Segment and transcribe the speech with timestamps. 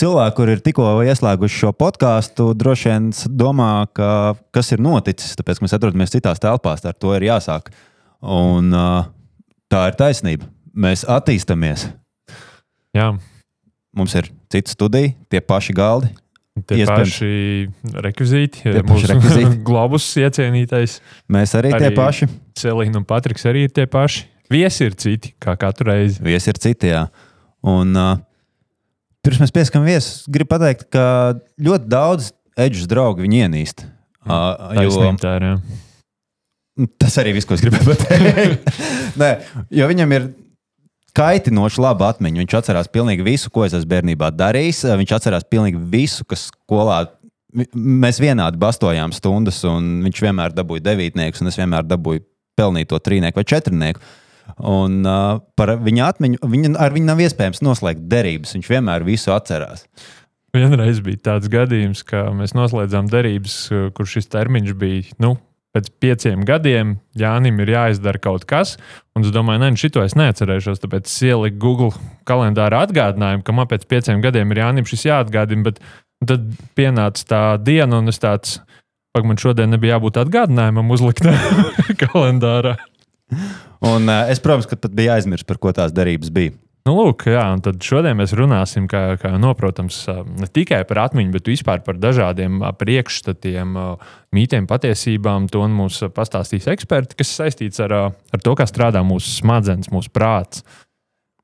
[0.00, 3.10] cilvēki, kur ir tikko ieslēguši šo podkāstu, droši vien
[3.40, 7.70] domā, ka, kas ir noticis, tāpēc, mēs atrodamies citās telpās, ar to ir jāsāk.
[8.20, 9.08] Un, uh,
[9.72, 10.48] tā ir taisnība.
[10.80, 11.88] Mēs attīstāmies.
[12.96, 13.12] Jā.
[13.96, 16.10] Mums ir cita studija, tie paši galdi.
[16.66, 17.14] Tie Iespējams.
[17.14, 19.60] paši rekvizīti, Tie paši mūsu rekvizīti.
[19.68, 20.98] globus iecienītais.
[21.32, 22.28] Mēs arī, arī tie paši.
[22.58, 24.26] Celīna un Patriks arī ir tie paši.
[24.50, 26.18] Viesi ir citi, kā katru reizi.
[26.26, 26.90] Viesi ir citi.
[26.90, 27.04] Jā.
[27.70, 28.18] Un, uh,
[29.24, 31.04] pirms mēs pieskam viesus, gribu pateikt, ka
[31.60, 33.86] ļoti daudz eģus draugu viņu ienīst.
[34.20, 35.46] Uh, jo, tā ir.
[35.48, 36.84] jā.
[37.00, 38.70] tas arī viss, ko es gribēju pateikt.
[39.20, 39.30] Nē,
[39.74, 40.28] jo viņam ir
[41.16, 42.42] kaitinoši laba atmiņa.
[42.42, 44.84] Viņš atcerās pilnīgi visu, ko es esmu bērnībā darījis.
[45.00, 47.02] Viņš atcerās pilnīgi visu, kas skolā.
[47.74, 52.22] Mēs vienādi bastojām stundas, un viņš vienmēr dabūja devītnieku, un es vienmēr dabūju
[52.58, 54.04] pelnīto trīnieku vai četrnieku.
[54.58, 58.56] Un uh, par viņa atmiņu, viņa, ar viņu nav iespējams noslēgt derības.
[58.56, 59.86] Viņš vienmēr visu atcerās.
[60.56, 63.60] Vienreiz bija tāds gadījums, ka mēs noslēdzām derības,
[63.94, 65.14] kur šis termiņš bija.
[65.22, 65.36] Nu,
[65.70, 68.72] Pēc pieciem gadiem Jānis ir jāizdara kaut kas,
[69.14, 70.82] un es domāju, ka šito es neatcerēšos.
[70.82, 71.92] Tāpēc es ieliku Google
[72.26, 75.68] kalendārā atgādinājumu, ka man pēc pieciem gadiem ir Jānis šis jāatgādina.
[75.68, 75.78] Bet
[76.26, 78.58] tad pienāca tā diena, un es tāds,
[79.14, 81.22] pak man šodien nebija jābūt atgādinājumam uzlikt
[82.02, 82.74] kalendārā.
[83.86, 86.56] Un uh, es, protams, ka pat biju aizmirsis, par ko tās derības bija.
[86.88, 91.02] Nu, lūk, jā, un tad šodien mēs runāsim kā, kā no, protams, ne tikai par
[91.02, 93.76] atmiņu, bet vispār par dažādiem ā, priekšstatiem,
[94.32, 95.50] mītiem, patiesībām.
[95.52, 100.64] To mums pastāstīs eksperti, kas saistīts ar, ar to, kā strādā mūsu smadzenes, mūsu prāts.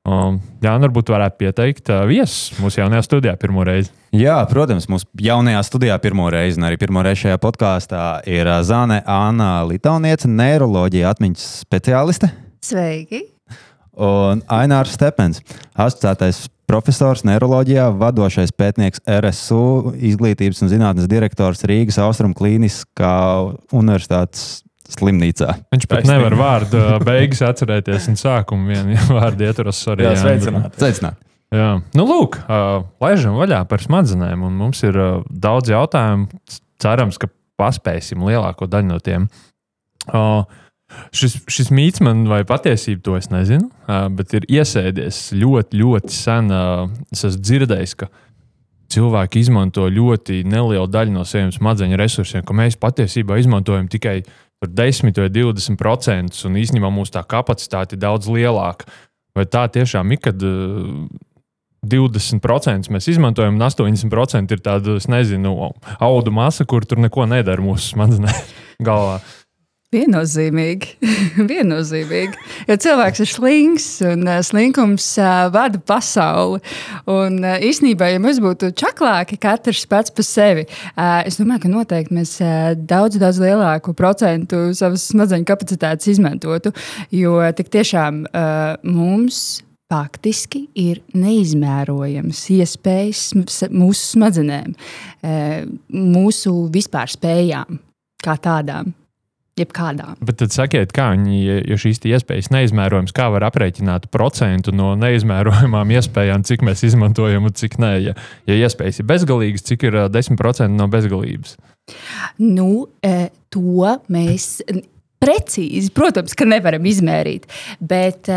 [0.07, 3.91] Um, jā, varbūt varētu pieteikt ā, viesus mūsu jaunajā studijā pirmo reizi.
[4.15, 8.61] Jā, protams, mūsu jaunajā studijā pirmo reizi, un arī pirmo reizi šajā podkāstā ir ā,
[8.63, 12.31] Zāne Anna Litāniece, neiroloģija atmiņas speciāliste.
[12.63, 13.25] Sveiki!
[13.97, 15.41] Un Ainārs Stepens,
[15.75, 23.17] asociētais profesors neiroloģijā, vadošais pētnieks RSU, izglītības un zinātnes direktors Rīgas Austrum Kliniskā
[23.75, 24.61] universitātes
[24.95, 25.51] slimnīcā.
[25.73, 26.17] Viņš pat Taisnība.
[26.17, 29.81] nevar vārdu beigas atcerēties, un sākumu vienu vārdu ietvaros.
[29.87, 30.79] Jā, Jāni, bet- sveicināti.
[30.83, 31.23] Sveicināt!
[31.55, 32.41] Jā, nu, lūk,
[32.99, 34.41] laižam vaļā par smadzenēm.
[34.43, 34.97] un Mums ir
[35.31, 36.27] daudz jautājumu.
[36.83, 39.29] Cerams, ka paspēsim lielāko daļu no tiem.
[41.15, 43.67] Šis, šis mīts man vai patiesība, to es nezinu,
[44.15, 46.47] bet ir iesēdies ļoti, ļoti sen.
[47.11, 48.07] Es esmu dzirdējis, ka
[48.93, 54.31] cilvēki izmanto ļoti nelielu daļu no saviem smadzeņu resursiem, ka mēs patiesībā izmantojam tikai tur
[54.65, 58.89] 10 vai 20 procentus, un īstenībā mūsu tā kapacitāte ir daudz lielāka.
[59.37, 61.05] Vai tā tiešām ir, kad uh,
[61.85, 65.53] 20% mēs izmantojam, un 80% ir tāda, nezinu,
[66.01, 68.55] audu masa, kur tur neko nedara mūsu smadzenēs
[68.87, 69.19] galvā.
[69.95, 70.97] Viennozīmīgi.
[71.49, 72.39] Viennozīmīgi.
[72.67, 76.59] Jo cilvēks ir slings un ā, slinkums ā, vada pasauli.
[77.07, 80.65] Un ā, īsnībā, ja mēs būtu čaklāki, katrs pats par sevi,
[81.23, 82.35] es domāju, ka noteikti mēs
[82.83, 86.75] daudz, daudz lielāku procentu savas smadzeņu kapacitātes izmantotu.
[87.15, 88.25] Jo tik tiešām
[88.83, 89.41] mums
[89.87, 93.25] faktiski ir neizmērojams iespējas
[93.71, 94.75] mūsu smadzenēm,
[95.95, 97.85] mūsu vispār spējām
[98.19, 98.91] kā tādām.
[99.57, 100.17] Jebkādām.
[100.21, 105.93] Bet tad sakiet, kā viņi, ja- šīs iespējas neizmērojams, kā var aprēķināt procentu no neizmērojamām
[105.97, 107.93] iespējām, cik mēs izmantojam un cik nē.
[108.03, 108.13] Ja,
[108.45, 111.57] ja iespējas ir bezgalīgas, cik ir ā, 10% no bezgalības?
[112.37, 112.87] Nu,
[113.49, 114.61] to mēs
[115.23, 117.47] precīzi, protams, ka nevaram izmērīt,
[117.81, 118.29] bet,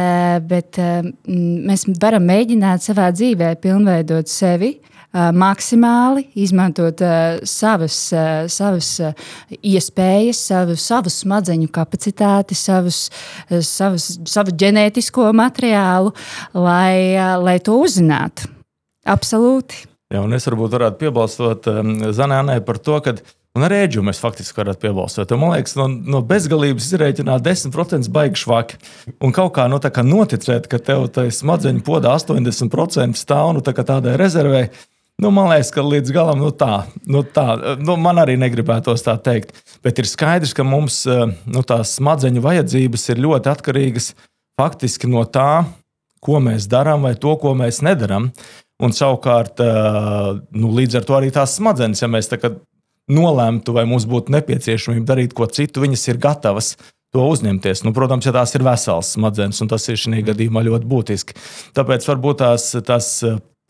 [0.49, 4.79] bet mēs varam mēģināt savā dzīvē pilnveidot sevi.
[5.13, 8.93] Eh, Maksimāli izmantot uh, savas, uh, savas
[9.61, 13.09] iespējas, savu, savu smadzeņu kapacitāti, savus,
[13.49, 16.15] savus, savu ģenētisko materiālu,
[16.55, 18.51] lai, lai to uzzinātu.
[19.11, 19.87] Absolūti.
[20.11, 21.69] Jā, un es varbūt varētu piebalstot
[22.17, 23.15] Zanēnai par to, ka.
[23.59, 25.33] Un ar rēģu mēs faktiski varētu piebalstot.
[25.35, 28.79] Man liekas, no, no bezgalības izrēķināt 10% baigi švaki.
[29.27, 33.65] Un kaut kā, nu, tā kā noticēt, ka tev tajā smadzeņu podā 80% stāv nu,
[33.67, 34.69] tā tādai rezervē.
[35.21, 39.19] Nu, man liekas, ka līdz galam nu, tā, nu, tā nu, man arī negribētos tā
[39.21, 39.53] teikt.
[39.85, 44.15] Bet ir skaidrs, ka mums uh, nu, tās smadzeņu vajadzības ir ļoti atkarīgas
[44.61, 45.67] faktiski no tā,
[46.25, 48.31] ko mēs darām vai to, ko mēs nedarām.
[48.81, 52.33] Un savukārt, uh, nu, līdz ar to arī tās smadzenes, ja mēs
[53.11, 56.75] nolēmtu, vai mums būtu nepieciešamība darīt ko citu, viņas ir gatavas
[57.13, 57.85] to uzņemties.
[57.85, 61.37] Nu, protams, ja tās ir veselas smadzenes, un tas ir šajā gadījumā ļoti būtiski.
[61.77, 63.17] Tāpēc varbūt tās, tās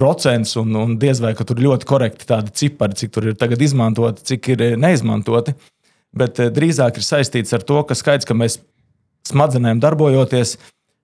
[0.00, 3.62] procents, un, un diez vai tur ir ļoti korekti tādi cipari, cik tur ir tagad
[3.62, 5.54] izmantoti, cik ir eh, neizmantoti.
[6.16, 8.58] Bet eh, drīzāk ir saistīts ar to, ka skaidrs, ka mēs
[9.28, 10.56] smadzenēm darbojoties,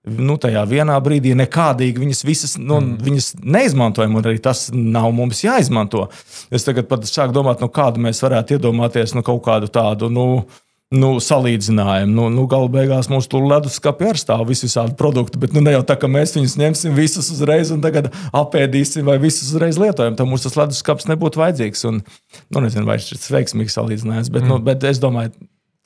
[0.07, 2.99] nu, tajā vienā brīdī nekādīgi viņas visas nu, mm.
[3.05, 6.07] viņas neizmantojam, un arī tas nav mums jāizmanto.
[6.53, 10.09] Es tagad pat sāku domāt, nu, kādu mēs varētu iedomāties nu, kaut kādu tādu.
[10.13, 10.27] Nu,
[10.95, 12.13] nu, salīdzinājumu.
[12.13, 15.83] Nu, nu, Galu beigās mums tur leduskapī arī stāv visādi produkti, bet nu, ne jau
[15.87, 20.15] tā, ka mēs viņus ņemsim visus uzreiz un tagad apēdīsim vai visus uzreiz lietojam.
[20.15, 21.83] Tad mums tas leduskapis nebūtu vajadzīgs.
[21.91, 22.01] Un,
[22.47, 24.63] nu, nezinu, vai šis ir veiksmīgs salīdzinājums, bet, nu, mm.
[24.63, 25.35] nu, bet es domāju,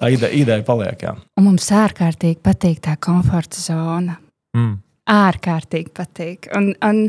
[0.02, 1.04] Tā ideja, ideja paliek.
[1.06, 1.12] Jā.
[1.38, 4.16] Un mums ārkārtīgi patīk tā komforta zona.
[4.58, 4.80] Mm.
[5.12, 6.50] Ārkārtīgi patīk.
[6.58, 7.04] Un, un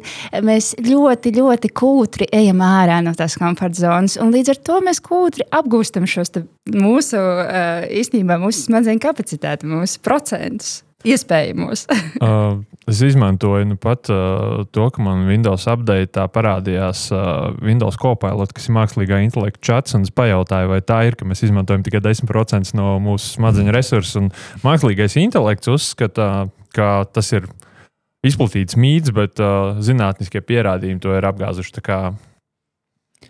[0.44, 4.18] mēs ļoti, ļoti kūtri ejam ārā no tās komforta zonas.
[4.20, 6.34] Līdz ar to mēs kūtri apgūstam šos
[6.72, 7.20] mūsu,
[8.02, 11.86] īstenībā, mūsu smadzeņu kapacitāti, mūsu procentus iespējamos.
[12.22, 12.60] uh,
[12.90, 18.68] es izmantoju nu, pat uh, to, ka man Windows update parādījās uh, Windows Copilot, kas
[18.68, 19.96] ir mākslīgā intelekta čats.
[19.98, 24.26] Es pajautāju, vai tā ir, ka mēs izmantojam tikai 10% no mūsu smadzeņu resursu.
[24.66, 26.30] Mākslīgais intelekts uzskata,
[26.76, 27.50] ka tas ir
[28.26, 31.82] izplatīts mīts, bet uh, zinātniskie pierādījumi to ir apgāzuši.
[31.84, 32.00] Kā,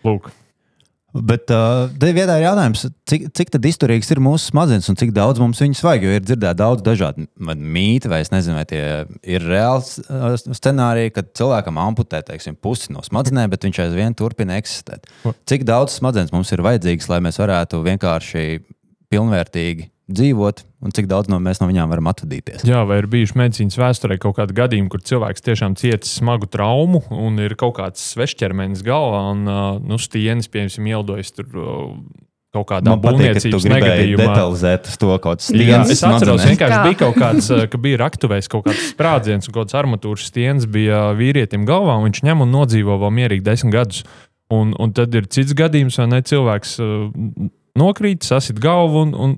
[0.05, 0.31] lūk.
[1.13, 5.37] Bet uh, te vietā ir jautājums, cik, cik izturīgs ir mūsu smadzenes un cik daudz
[5.41, 6.07] mums viņas vajag.
[6.07, 8.81] Jo ir dzirdēti daudz dažādu mītu, vai es nezinu, vai tie
[9.21, 14.57] ir reāli uh, scenāriji, kad cilvēkam amputē teiksim, pusi no smadzenēm, bet viņš aizvien turpina
[14.57, 15.05] eksistēt.
[15.49, 18.47] Cik daudz smadzenes mums ir vajadzīgas, lai mēs varētu vienkārši
[19.13, 22.65] pilnvērtīgi dzīvot, un cik daudz no mēs no viņām varam atvadīties.
[22.67, 27.05] Jā, vai ir bijuši medicīnas vēsturē kaut kādi gadījumi, kur cilvēks tiešām cietis smagu traumu
[27.13, 29.47] un ir kaut kāds svešķermenis galvā un
[29.87, 31.49] nu, stieņas, piemēram, ieldojas tur.
[32.53, 34.27] Kaut kādā būvniecības negadījumā.
[34.27, 35.89] Detalizēt to kaut kādas stieņas.
[35.89, 39.77] Es atceros, vienkārši bija kaut kāds, ka bija raktuvējs kaut kāds sprādziens un kaut kāds
[39.79, 44.03] armatūras stieņas bija vīrietim galvā, un viņš ņem un nodzīvo vēl mierīgi desmit gadus.
[44.53, 46.21] Un, un tad ir cits gadījums, vai ne?
[46.29, 46.77] Cilvēks
[47.81, 49.35] nokrīt, sasit galvu un, un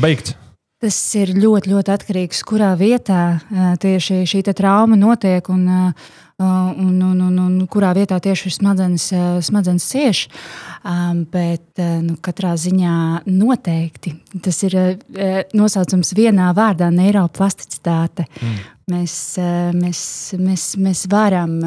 [0.00, 0.36] Beigts.
[0.80, 3.36] Tas ir ļoti, ļoti atkarīgs no kurā vietā
[3.82, 5.66] tieši šī trauma notiek un,
[6.40, 9.10] un, un, un, un kurā vietā tieši smadzenes,
[9.44, 10.22] smadzenes cieš.
[11.34, 12.94] Bet nu, katrā ziņā
[13.28, 14.78] noteikti tas ir
[15.52, 18.24] nosaucams vienā vārdā- neiroplasticitāte.
[18.40, 18.56] Mm.
[18.90, 19.14] Mēs,
[19.76, 20.00] mēs,
[20.40, 21.60] mēs, mēs varam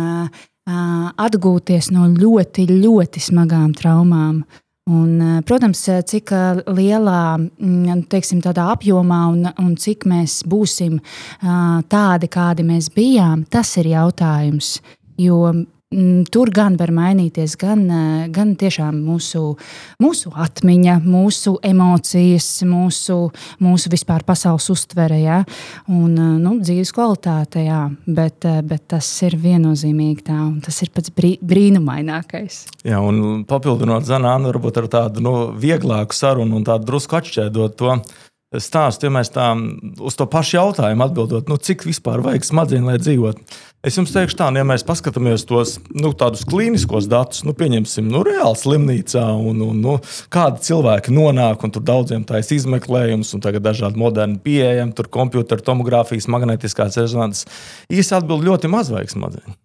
[0.66, 4.42] atgūties no ļoti, ļoti smagām traumām.
[4.92, 11.00] Un, eh, protams, eh, cik eh, lielā mm, teiksim, apjomā un, un cik mēs būsim
[11.88, 14.82] tādi, kādi mēs bijām, tas ir jautājums.
[15.18, 15.54] Jo
[16.34, 19.44] tur gan var mainīties gan, eh, gan tiešām mūsu,
[20.02, 23.18] mūsu atmiņa, mūsu emocijas, mūsu,
[23.64, 25.44] mūsu vispār pasaules uztvere, ja?
[25.88, 27.66] un eh, nu, dzīves kvalitāte.
[27.68, 27.84] Jā.
[28.08, 32.64] Bet, eh, bet tas ir viennozīmīgi tā, un tas ir pats brī, brīnumainākais.
[32.88, 37.98] Jā, un papildinot Zanānu, varbūt ar tādu nu, vieglāku sarunu un tādu drusku atšķēdot to
[38.62, 39.50] stāstu, ja mēs tā
[40.04, 43.62] uz to pašu jautājumu atbildot, nu, cik vispār vajag smadzenes, lai dzīvotu.
[43.84, 48.08] Es jums teikšu, tā, nu, ja mēs paskatāmies tos nu, tādus klīniskos datus, nu, pieņemsim,
[48.14, 49.98] nu, reāli slimnīcā, un, un nu,
[50.32, 55.68] kādi cilvēki nonāk, un tur daudziem ir izmeklējums, un tagad dažādi moderni pieejami, tur kompjutora
[55.68, 57.50] tomogrāfijas, magnetiskās rezonances.
[57.92, 59.63] Īsi atbild ļoti maz vajag smadzenes.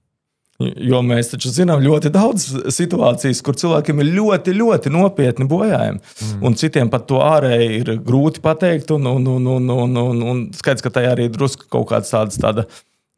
[0.59, 6.01] Jo mēs taču zinām ļoti daudz situācijas, kur cilvēkiem ir ļoti, ļoti nopietni bojājumi.
[6.03, 6.41] Mm.
[6.43, 8.91] Un citiem pat to ārēji ir grūti pateikt.
[8.97, 12.41] Un, un, un, un, un, un, un skaidrs, ka tajā arī drusku kaut kāds tāds.
[12.43, 12.67] Tāda,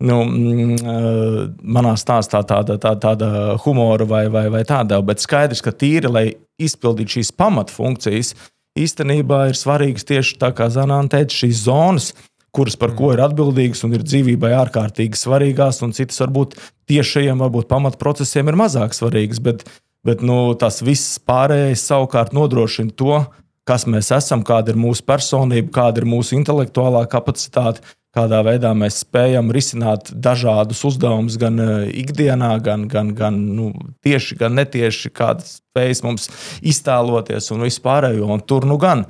[0.04, 5.72] nu, mm, manā stāstā tāda, tā, tāda humora vai, vai, vai tāda, bet skaidrs, ka
[5.72, 6.26] tīri, lai
[6.60, 8.34] izpildītu šīs pamatfunkcijas,
[8.80, 12.12] īstenībā ir svarīgas tieši tā kā Zanāna teica, šīs zonas,
[12.54, 16.56] kuras par ko ir atbildīgas un ir dzīvībai ārkārtīgi svarīgās, un citas varbūt
[16.90, 19.42] tiešajiem, varbūt pamatprocesiem ir mazāk svarīgas.
[19.44, 19.64] Bet,
[20.06, 23.22] bet nu, tas viss pārējais savukārt nodrošina to,
[23.68, 27.84] kas mēs esam, kāda ir mūsu personība, kāda ir mūsu intelektuālā kapacitāte,
[28.16, 33.70] kādā veidā mēs spējam risināt dažādus uzdevumus gan eh, ikdienā, gan, gan, gan nu,
[34.04, 36.30] tieši, gan netieši, kādas spējas mums
[36.66, 38.26] iztēloties un vispārējo.
[38.34, 39.06] Un tur nu gan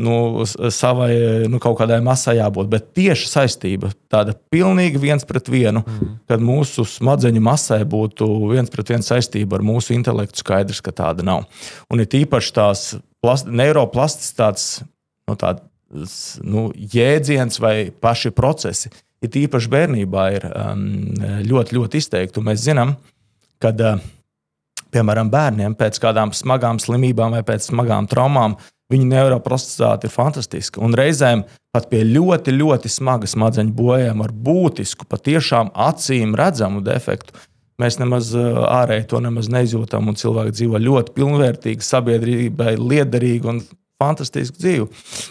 [0.00, 1.12] nu, savai
[1.50, 2.70] nu, kaut kādai masai jābūt.
[2.72, 6.14] Bet tieši saistība, tāda pilnīgi viens pret vienu, mm.
[6.30, 11.26] kad mūsu smadzeņu masai būtu viens pret vienu saistība ar mūsu intelektu, skaidrs, ka tāda
[11.26, 11.44] nav.
[11.92, 12.86] Un ir tīpaši tās
[13.22, 14.82] plast, neuroplasticitātes
[15.28, 15.62] nu, tād,
[16.42, 18.92] nu, jēdziens vai paši procesi.
[19.22, 20.88] Ir tīpaši bērnībā ir um,
[21.46, 22.42] ļoti, ļoti izteikti.
[22.42, 22.96] Mēs zinām,
[23.62, 24.02] ka, uh,
[24.92, 28.56] piemēram, bērniem pēc kādām smagām slimībām vai pēc smagām traumām
[28.92, 30.82] Viņa neuroprocesāta ir fantastiska.
[30.84, 37.36] Un reizēm pat pie ļoti, ļoti smaga smadzeņu bojājuma ar būtisku, patiešām acīm redzamu defektu.
[37.80, 43.62] Mēs nemaz ārēji to nemaz neizjūtam, un cilvēki dzīvo ļoti pilnvērtīgu, sabiedrībai liederīgu un
[44.02, 44.88] fantastisku dzīvi.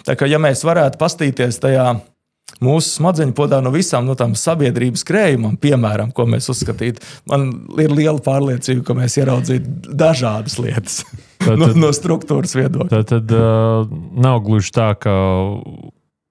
[0.08, 1.86] Tā kā ja mēs varētu pastīties tajā
[2.64, 7.50] mūsu smadzeņu podā no visām no tām sabiedrības krējumam, piemēram, ko mēs uzskatītu, man
[7.82, 11.02] ir liela pārliecība, ka mēs ieraudzītu dažādas lietas
[11.46, 12.92] Tad- no, no struktūras viedokļa.
[12.92, 13.90] Tad, tad uh,
[14.22, 15.16] nav gluži tā, ka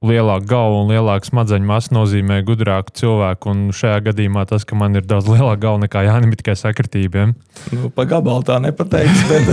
[0.00, 3.52] lielāka galva un lielāka smadzeņu masa nozīmē gudrāku cilvēku.
[3.52, 7.34] Un šajā gadījumā tas, ka man ir daudz lielāka galva nekā Jānis, ir tikai sakritībiem.
[7.76, 9.44] Nu, pa gabalu tā nepateiks, bet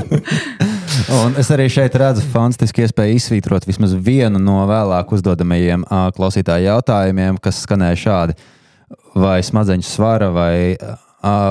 [1.08, 7.38] Un es arī šeit redzu fantastisku iespēju izsvītrot vismaz vienu no vēlāk uzdodamajiem klausītāju jautājumiem,
[7.42, 8.36] kas skanēja šādi.
[9.14, 10.76] Vai smadzeņu svara vai,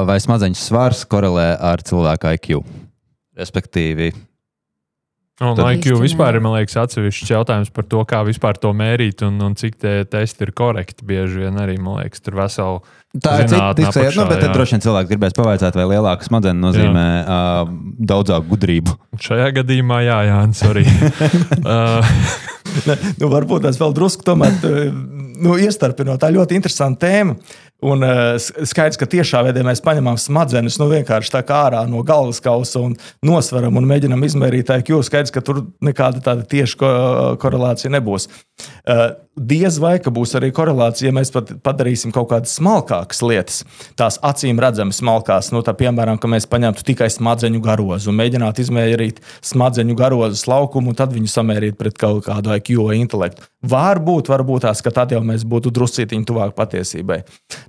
[0.08, 2.62] vai smadzeņu svars korelē ar cilvēka IQ?
[3.40, 4.12] Respektīvi,
[5.40, 9.38] Un Tad- IQ vispār ir liekas, atsevišķs jautājums par to, kā vispār to mērīt un,
[9.46, 11.06] un cik tie testi ir korekti.
[11.08, 12.82] Bieži vien arī man liekas, tur veseli.
[13.10, 14.52] Tā ir cita diskusija, nu, bet jā.
[14.54, 17.72] droši vien cilvēks gribēs pavaicāt, vai lielāka smadzenes nozīmē uh,
[18.12, 18.94] daudzāku gudrību.
[19.24, 20.84] Šajā gadījumā, jā, Jānis, arī.
[21.64, 22.20] uh,
[23.18, 24.60] nu, varbūt tas vēl drusku tomēr
[25.44, 26.20] nu, iestarpinot.
[26.22, 27.36] Tā ļoti interesanta tēma.
[27.80, 28.36] Un uh,
[28.68, 32.82] skaidrs, ka tiešā veidā mēs paņemam smadzenes nu, vienkārši tā kā ārā no galvas kausa
[32.84, 34.98] un nosveram un mēģinam izmērīt IQ.
[35.08, 36.90] Skaidrs, ka tur nekāda tāda tieša ko,
[37.40, 38.28] korelācija nebūs.
[38.84, 43.62] Uh, diez vai ka būs arī korelācija, ja mēs pat padarīsim kaut kādas smalkākas lietas,
[44.00, 45.54] tās acīm redzamas smalkās.
[45.56, 50.92] Nu, tā, piemēram, ka mēs paņemtu tikai smadzeņu garozu un mēģinātu izmērīt smadzeņu garozas laukumu,
[50.92, 53.48] un tad viņu samērīt pret kaut kādu IQ intelektu.
[53.70, 57.22] Varbūt, varbūt tās, ka tad jau mēs būtu druscītiņi tuvāk patiesībai.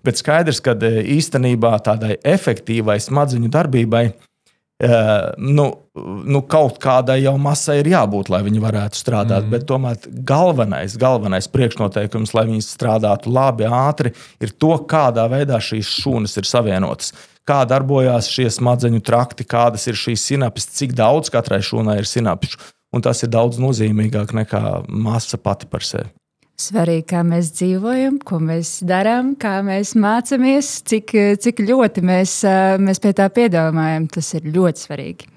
[0.07, 5.67] Bet skaidrs, ka e, īstenībā tādai efektīvai smadzeņu darbībai eh, nu,
[6.25, 9.47] nu, kaut kādai jau masai ir jābūt, lai viņi varētu strādāt.
[9.47, 9.55] Mm.
[9.55, 15.93] Bet tomēr galvenais, galvenais priekšnoteikums, lai viņi strādātu labi, ātri, ir to, kādā veidā šīs
[16.01, 17.15] šūnas ir savienotas.
[17.49, 22.61] Kā darbojas šie smadzeņu trakti, kādas ir šīs sinapses, cik daudz katrai šūnai ir sinapšu.
[22.95, 26.11] Un tas ir daudz nozīmīgāk nekā masa pati par sevi.
[26.61, 32.35] Svarīgi, kā mēs dzīvojam, ko mēs darām, kā mēs mācāmies, cik, cik ļoti mēs,
[32.85, 34.11] mēs pie tā piedomājam.
[34.13, 35.31] Tas ir ļoti svarīgi.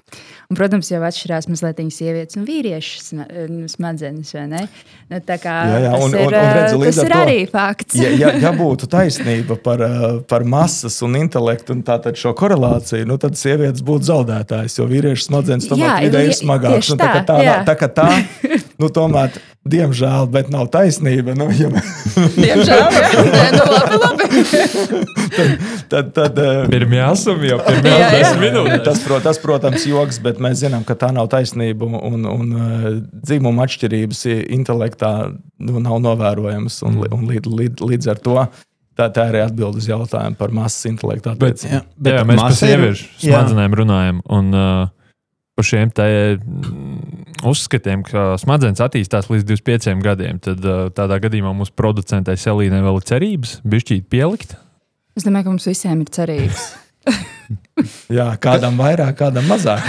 [0.52, 4.28] Un, protams, jau atšķirās mazliet sievietes un vīriešu sma- nu, smadzenes.
[4.44, 6.34] Nu, tā kā Jā, jā, un- ir, un-
[6.74, 7.94] un līdz tas ir to- arī fakts.
[7.98, 13.06] Ja, ja, ja būtu taisnība par, uh, par masas un intelektu un tātad šo korelāciju,
[13.08, 16.90] nu, tad sievietes būtu zaudētājas, jo vīriešu smadzenes tomēr Jā, ir smagākas.
[16.92, 18.08] Nu, tā, tā, tā, tā, tā
[18.80, 19.36] nu, tomēr,
[19.68, 21.34] diemžēl, bet nav taisnība.
[21.38, 21.70] Nu, ja,
[22.44, 23.44] Diemžēl, jā.
[23.54, 24.28] Nu, labi, labi.
[25.92, 28.10] tad, tad, uh, Pirmie asumi jau Jā, pirmajās jā.
[28.18, 28.84] desmit minūtēs.
[28.88, 31.88] Tas, tas, protams, joks, bet mēs zinām, ka tā nav taisnība.
[32.04, 32.90] Un, un uh,
[33.24, 34.26] dzimuma atšķirības
[34.58, 36.82] intelektā nu, nav novērojamas.
[36.86, 38.38] Un, un līdz, līdz, līdz ar to
[38.98, 42.58] tā, tā ir atbilde uz jautājumu par masas intelektu Bet, jā, bet jā, mēs par
[42.58, 44.20] sieviešu smadzenēm runājam.
[44.34, 44.92] Un, uh,
[45.54, 51.74] Par šiem mm, uzskatiem, ka smadzenes attīstās līdz 25 gadiem, tad uh, tādā gadījumā mūsu
[51.78, 54.56] producentai Selīnai vēl ir cerības, bišķīt pielikt.
[55.14, 56.64] Es domāju, ka mums visiem ir cerības.
[58.18, 59.84] Jā, kādam vairāk, kādam mazāk.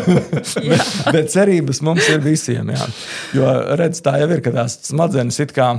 [0.70, 2.72] bet, bet cerības mums ir visiem.
[2.74, 2.86] Jā.
[3.36, 5.72] Jo redz, tā jau ir, ka tās smadzenes ir kā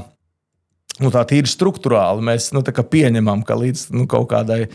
[1.02, 2.26] nu, tā tīri struktūrāli.
[2.30, 4.66] Mēs nu, pieņemam, ka līdz nu, kaut kādai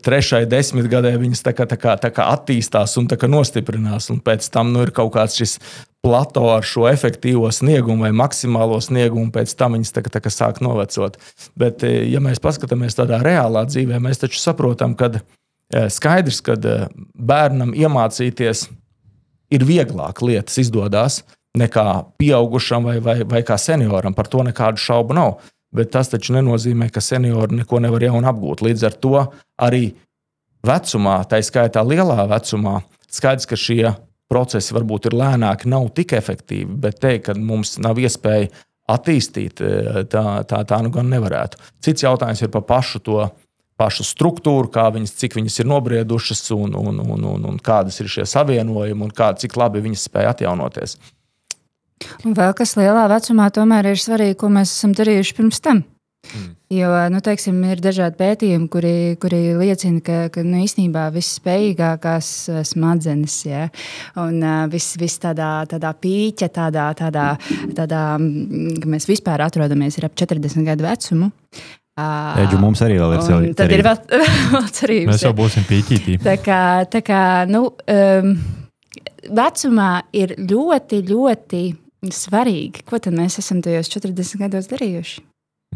[0.00, 4.08] trešai desmitgadē viņas tā kā, tā kā, tā kā attīstās un kā nostiprinās.
[4.14, 5.58] Un pēc tam nu, ir kaut kāds šis
[6.02, 10.22] plato ar šo efektīvo sniegumu vai maksimālo sniegumu, un pēc tam viņas tā kā, tā
[10.24, 11.18] kā sāk novecot.
[11.58, 16.56] Bet, eh, ja mēs paskatāmies tādā reālā dzīvē, mēs taču saprotam, ka eh, skaidrs, ka
[16.56, 18.66] eh, bērnam iemācīties
[19.52, 21.22] ir vieglāk lietas izdodas
[21.58, 21.86] nekā
[22.18, 24.14] pieaugušam vai, vai, vai kā senioram.
[24.16, 25.34] Par to nekādu šaubu nav.
[25.72, 28.64] Bet tas taču nenozīmē, ka seniori neko nevar jaunu apgūt.
[28.66, 29.14] Līdz ar to
[29.62, 29.86] arī
[30.66, 32.80] vecumā, tā skaitā lielā vecumā,
[33.12, 33.94] skaidrs, ka šie
[34.32, 38.50] procesi varbūt ir lēnāki, nav tik efektīvi, bet teikt, ka mums nav iespēja
[38.92, 41.60] attīstīt, eh, tā, tā, tā nu gan nevarētu.
[41.84, 43.22] Cits jautājums ir par pašu to
[43.80, 48.26] pašu struktūru, viņas, cik viņas ir nobriedušas un, un, un, un, un kādas ir šie
[48.28, 50.98] savienojumi un kā, cik labi viņas spēja atjaunoties.
[52.26, 55.84] Un vēl kas lielā vecumā tomēr ir svarīgi, ko mēs esam darījuši pirms tam.
[56.22, 56.50] Mm.
[56.72, 62.62] Jo nu, teiksim, ir dažādi pētījumi, kuri, kuri liecina, ka, ka nu, īstenībā visspējīgākās eh,
[62.64, 63.66] smadzenes, ja,
[64.22, 67.26] un uh, viss vis tādā, tādā pīķa, tādā, tādā,
[67.76, 71.28] tādā, mm, ka mēs vispār atrodamies ap 40 gadu vecumu.
[71.92, 73.58] Uh, Eģu, mums arī vēl ir cerība.
[73.58, 74.00] Tad ir vēl,
[74.54, 75.12] vēl cerības.
[75.12, 76.16] Mēs jau būsim pīķītī.
[76.24, 78.34] Tā kā, tā kā nu, um,
[79.28, 81.64] vecumā ir ļoti, ļoti
[82.10, 85.22] svarīgi, ko tad mēs esam tajos 40 gados darījuši.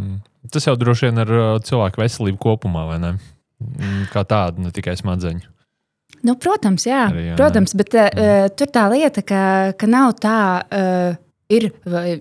[0.00, 0.22] Mm.
[0.52, 3.12] Tas jau droši vien ir uh, cilvēku veselība kopumā, vai ne?
[3.62, 5.52] Mm, Kā tāda, ne tikai smadzeņu.
[6.26, 9.40] Nu, protams, jā, Arī, jā, protams, bet uh, tur tā lieta, ka,
[9.78, 11.18] ka nav tā, uh,
[11.52, 11.68] ir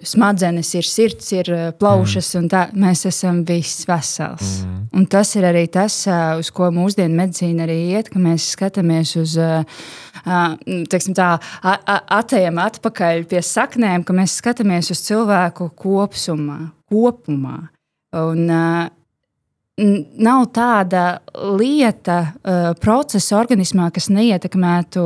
[0.05, 2.41] smadzenes, ir sirds, ir uh, plaušas, mm.
[2.41, 4.59] un tā mēs esam viss vesels.
[4.61, 4.81] Mm.
[4.95, 9.15] Un tas ir arī tas, uh, uz ko mūsdienu medicīna arī iet, ka mēs skatāmies
[9.21, 9.37] uz,
[10.91, 11.35] teiksim tā,
[12.19, 16.59] atejam atpakaļ pie saknēm, ka mēs skatāmies uz cilvēku kopsumā,
[16.91, 17.57] kopumā.
[18.15, 18.45] Un,
[19.75, 21.01] nav tāda
[21.59, 22.19] lieta,
[22.79, 25.01] procesa organismā, kas neietekmētu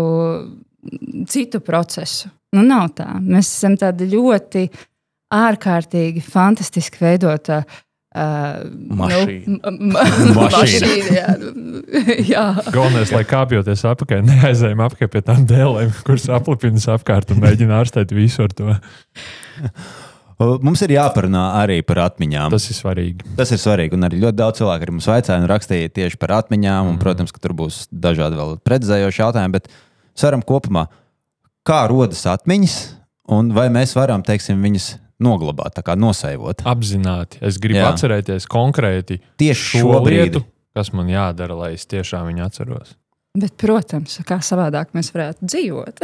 [1.30, 2.30] citu procesu.
[2.56, 3.12] Nu, nav tā.
[3.22, 4.66] Mēs esam tādi ļoti
[5.36, 7.62] ārkārtīgi, fantastiski veidota.
[8.10, 8.64] Uh,
[8.98, 9.70] mašīna.
[9.70, 10.88] Nu, mašīna.
[11.20, 11.28] jā,
[12.34, 12.46] jā.
[12.74, 18.16] Galvenais, lai kāpjoties apakšā, neaizējām apakšā pie tām dēlēm, kuras aplipinas apkārt un mēģina ārstēt
[18.18, 18.78] visu ar to.
[20.40, 22.54] Mums ir jāparunā arī par atmiņām.
[22.54, 23.28] Tas ir svarīgi.
[23.38, 23.98] Tas ir svarīgi.
[23.98, 26.88] Un arī ļoti daudz cilvēku arī mums vaicāja un rakstīja tieši par atmiņām.
[26.88, 27.02] Un, mm.
[27.04, 29.68] Protams, ka tur būs dažādi vēl precizējoši jautājumi, bet
[30.18, 30.86] saram kopumā,
[31.68, 32.78] kā rodas atmiņas
[33.36, 36.64] un vai mēs varam, teiksim, viņas noglabāt, tā kā nosaivot.
[36.68, 37.42] Apzināti.
[37.46, 37.92] Es gribu Jā.
[37.94, 40.44] atcerēties konkrēti tieši šo lietu,
[40.78, 42.96] kas man jādara, lai es tiešām viņu atceros.
[43.38, 46.02] Bet, protams, kā savādāk mēs varētu dzīvot.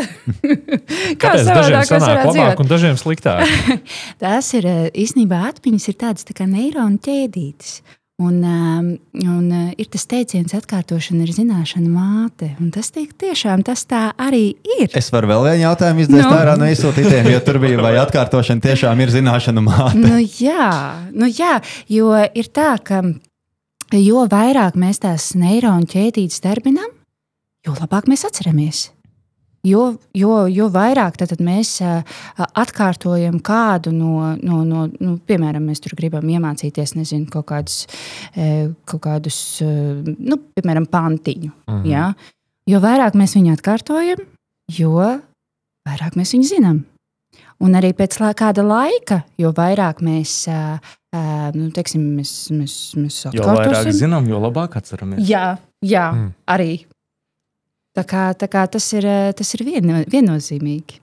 [1.22, 2.62] kā savādāk mēs varētu dzīvot?
[2.62, 3.50] Un dažiem sliktāk.
[4.22, 7.80] Tās ir eh, īstenībā atmiņas, ir tādas tā kā neironu ķēdītes.
[8.16, 8.86] Un, um,
[9.28, 12.54] un uh, ir tas teiciens, atkārtošana ir zināšana māte.
[12.64, 14.88] Un tas tiek, tiešām tas tā arī ir.
[14.96, 16.32] Es varu vēl vienu jautājumu izdarīt no.
[16.32, 16.38] Nu.
[16.40, 20.00] ārā no izsūtītiem, jo tur bija, vai atkārtošana tiešām ir zināšana māte.
[20.00, 20.72] Nu, jā,
[21.12, 21.58] nu, jā,
[21.92, 23.04] jo ir tā, ka
[24.00, 26.96] jo vairāk mēs tās neironu ķēdītes darbinām,
[27.68, 28.86] jo labāk mēs atceramies.
[29.66, 31.80] Jo, jo, jo vairāk mēs
[32.38, 37.86] atkārtojam kādu no, no, no nu, piemēram, mēs tur gribam iemācīties nezinu, kaut kādus,
[38.86, 41.52] kaut kādus nu, piemēram, pantiņu.
[41.68, 41.86] -hmm.
[41.90, 42.14] ja?
[42.70, 44.22] Jo vairāk mēs viņu atkārtojam,
[44.74, 44.98] jo
[45.86, 46.84] vairāk mēs viņu zinām.
[47.64, 50.48] Un arī pēc kāda laika, jo vairāk mēs,
[51.56, 53.38] nu, teiksim, mēs, mēs, mēs atkārtosim.
[53.38, 55.24] Jo vairāk zinām, jo labāk atceramies.
[55.30, 56.34] Jā, jā mm.
[56.51, 56.86] arī
[57.96, 61.01] Tā kā, tā kā tas ir, eh, tas ir vien, viennozīmīgi.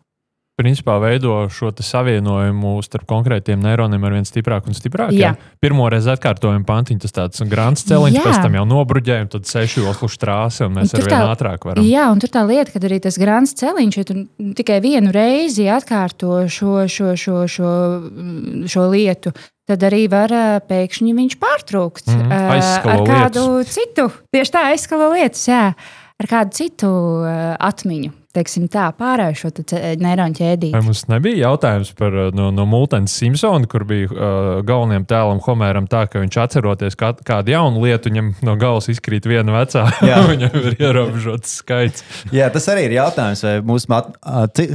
[0.52, 5.16] Principā veido šo savienojumu starp konkrētiem neironiem ar vien stiprāku un stiprāku.
[5.16, 5.33] Jā.
[5.64, 8.24] Pirmo reizi atkārtojam pantiņu, tas tāds grāmatas celiņš, Jā.
[8.26, 11.64] pēc tam jau nobruģējam, tad sešu oslu strāsi, un mēs un ar vien tā, ātrāk
[11.64, 11.88] varam.
[11.88, 14.18] Jā, un tur tā lieta, ka arī tas grāmatas celiņš, ja tu
[14.61, 17.72] tikai vienu reizi atkārto šo, šo, šo, šo,
[18.68, 19.33] šo lietu,
[19.72, 22.37] tad arī var eh, pēkšņi viņš pārtraukt mm,
[22.92, 23.72] ar kādu lietas.
[23.81, 24.11] citu.
[24.37, 25.48] Tieši tā, aizskalo lietas.
[25.48, 25.72] Jā
[26.22, 26.90] ar kādu citu
[27.22, 28.18] uh, atmiņu.
[28.32, 29.50] Teiksim tā, pārēju šo
[30.00, 30.70] neironu ķēdīti.
[30.72, 35.42] Vai mums nebija jautājums par uh, no, no Multens Simpsona, kur bija uh, galvenajam tēlam
[35.44, 39.85] Homēram tā, ka viņš atceroties kā, kādu jaunu lietu, viņam no galvas izkrīt viena vecā,
[40.32, 42.06] viņam ir ierobežots skaits.
[42.32, 44.00] Jā, tas arī ir jautājums, vai mūsu,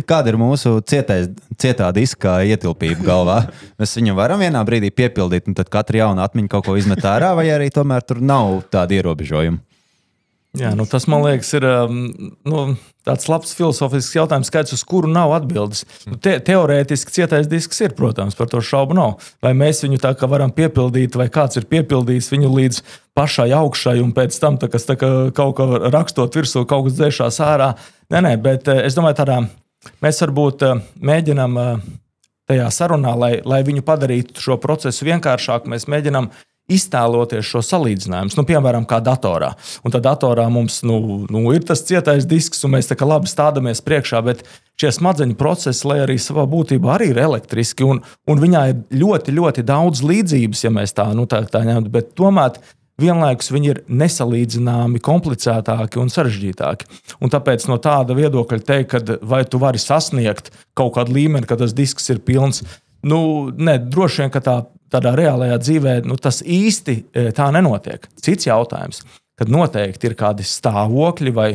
[0.06, 3.40] kāda ir mūsu cietais, cietā diska ietilpība galvā.
[3.82, 7.34] Mēs viņu varam vienā brīdī piepildīt, un tad katra jauna atmiņa kaut ko izmet ārā,
[7.40, 9.64] vai arī tomēr tur nav tāda ierobežojuma.
[10.58, 11.98] Jā, nu tas man liekas, ir um,
[12.48, 12.62] nu,
[13.08, 15.84] tāds labs filozofisks jautājums, skaidrs, uz kuru nav atbildes.
[16.08, 19.30] Nu, te, teorētiski cietais disks ir, protams, par to šaubu nav.
[19.44, 22.82] Vai mēs viņu tā kā varam piepildīt, vai kāds ir piepildījis viņu līdz
[23.18, 27.72] pašai augšai, un pēc tam tā, kā, kaut ko rakstot virsū, kaut kas dzēšās ārā.
[28.14, 29.40] Nē, nē, bet eh, es domāju, tādā
[30.04, 31.88] mēs varbūt eh, mēģinām eh,
[32.48, 36.30] tajā sarunā, lai, lai viņu padarītu šo procesu vienkāršāku, mēs mēģinām
[36.72, 39.54] iztēloties šo salīdzinājumu, nu, piemēram, kā datorā.
[39.88, 41.00] Un tad datorā mums nu,
[41.32, 44.44] nu, ir tas cietais disks, un mēs tā kā labi stādamies priekšā, bet
[44.80, 49.36] šie smadzeņu procesi, lai arī savā būtībā arī ir elektriski, un, un viņā ir ļoti,
[49.40, 52.60] ļoti daudz līdzības, ja mēs tā, nu, tā, tā ņemtu, bet tomēr
[53.02, 56.90] vienlaikus viņi ir nesalīdzināmi komplicētāki un sarežģītāki.
[57.22, 61.60] Un tāpēc no tāda viedokļa teikt, ka vai tu vari sasniegt kaut kādu līmeni, ka
[61.60, 62.64] tas disks ir pilns,
[63.08, 63.20] nu,
[63.54, 64.58] ne, droši vien, tā
[64.94, 68.08] tādā reālajā dzīvē nu, tas īsti e, tā nenotiek.
[68.22, 69.04] Cits jautājums,
[69.38, 71.52] kad noteikti ir kādi stāvokļi vai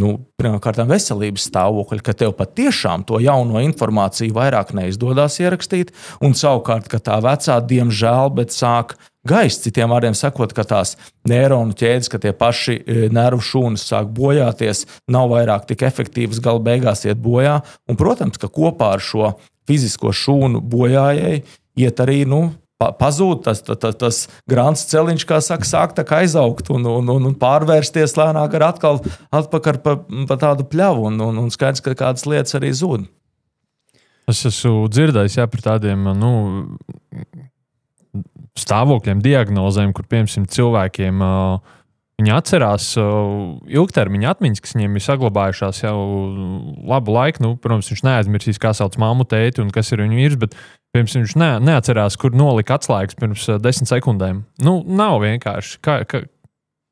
[0.00, 5.92] nu, pirmkārt veselības stāvokļi, ka tev patiešām to jauno informāciju vairāk neizdodas ierakstīt,
[6.24, 10.94] un savukārt, ka tā vecā, diemžēl, bet sāk gaisa, citiem vārdiem sakot, ka tās
[11.28, 16.62] neironu ķēdes, ka tie paši e, nervu šūnas sāk bojāties, nav vairāk tik efektīvas, gala
[16.62, 17.58] beigās iet bojā.
[17.88, 19.32] Un, protams, ka kopā ar šo
[19.66, 21.42] fizisko šūnu bojājēju
[21.76, 24.18] iet arī nu, pazūd tas, tas, tas, tas
[24.50, 29.00] grāmatas celiņš, kā saka, sāk aizaugt un, un, un, un pārvērsties lēnāk ar atkal
[29.34, 29.96] atpakaļ pa,
[30.28, 33.08] pa tādu pļavu, un, un, un skaidrs, ka kādas lietas arī zūd.
[34.26, 36.32] Es esmu dzirdējis jā, par tādiem nu,
[38.58, 41.74] stāvokļiem, diagnozēm, kur piemēram cilvēkiem uh,
[42.16, 45.96] Viņi atcerās ilgtermiņa atmiņas, kas viņiem ir saglabājušās jau
[46.88, 47.42] labu laiku.
[47.44, 50.38] Nu, protams, viņš neaizmirsīs, kā sauc māmu, tēti un kas ir viņa vīrs.
[50.40, 50.56] Bet
[50.96, 54.42] pirms viņš ne, neatcerās, kur nolika atslēgas pirms uh, desmit sekundēm.
[54.64, 55.78] Nu, nav vienkārši.
[55.84, 56.24] Kā, kā,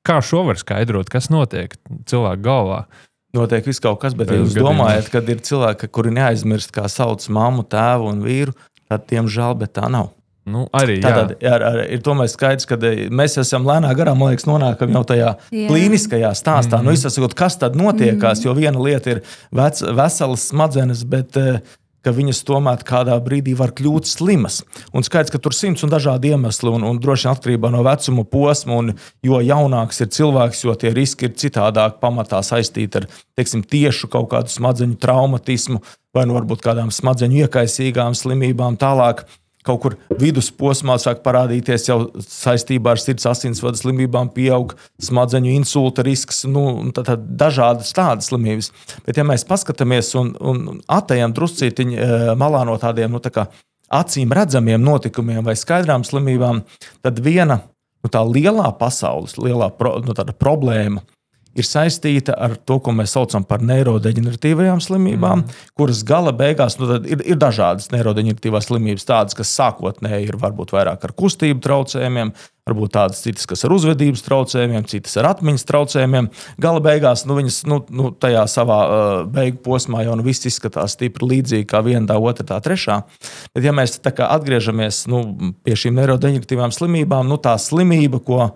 [0.06, 1.76] kā šo var skaidrot, kas notiek
[2.10, 2.84] cilvēku galvā?
[3.34, 7.24] Notiek viss kaut kas, bet, ja jūs domājat, ka ir cilvēki, kuri neaizmirst, kā sauc
[7.34, 8.54] mammu, tēvu un vīru,
[8.86, 10.12] tad, diemžēl, tā nav.
[10.44, 14.34] Nu, arī Tātad ar, ar, ir tomēr skaidrs, ka eh, mēs esam lēnā garā, man
[14.34, 15.68] liekas, nonākam jau tajā Jā.
[15.70, 16.82] klīniskajā stāstā.
[16.82, 16.88] Mm Mhm.
[16.88, 17.04] -hmm.
[17.04, 18.46] nu, izsakot, kas tad notiekās, mm -hmm.
[18.46, 21.60] jo viena lieta ir vec, veselas smadzenes, bet eh,
[22.04, 24.60] ka viņas tomēr kādā brīdī var kļūt slimas.
[24.92, 27.82] Un skaidrs, ka tur ir simts un dažādi iemesli, un, un droši vien atkarībā no
[27.86, 33.08] vecuma posma, un jo jaunāks ir cilvēks, jo tie riski ir citādāk pamatā saistīti ar
[33.38, 35.80] teiksim, tiešu kaut kādu smadzeņu traumatismu
[36.14, 39.24] vai nu varbūt kādām smadzeņu iekaisīgām slimībām tālāk
[39.64, 46.44] kaut kur vidusposmā sāk parādīties jau saistībā ar sirds asinsvadu slimībām, pieaug smadzeņu insulta risks,
[46.50, 48.70] nu, tad, tad dažādas tādas slimības.
[49.06, 53.48] Bet, ja mēs paskatāmies un, un atejam druscītiņu eh, malā no tādiem nu, tā
[53.94, 56.62] acīm redzamiem notikumiem vai skaidrām slimībām,
[57.04, 61.04] tad viena nu, tā lielā pasaules lielā pro, nu, problēma
[61.54, 65.60] ir saistīta ar to, ko mēs saucam par neirodeģeneratīvajām slimībām, mm.
[65.78, 71.06] kuras gala beigās nu, ir, ir dažādas neirodeģeneratīvās slimības, tādas, kas sākotnēji ir varbūt vairāk
[71.06, 76.30] ar kustību traucējumiem, varbūt tādas citas, kas ar uzvedības traucējumiem, citas ar atmiņas traucējumiem.
[76.64, 80.96] Gala beigās nu, viņas nu, nu, tajā savā uh, beigu posmā jau nu, viss izskatās
[80.96, 83.02] stipri līdzīgi kā viena, tā otra, tā trešā.
[83.52, 85.24] Bet, ja mēs atgriežamies nu,
[85.64, 88.46] pie šīm neirodeģeneratīvām slimībām, nu, tā slimība, ko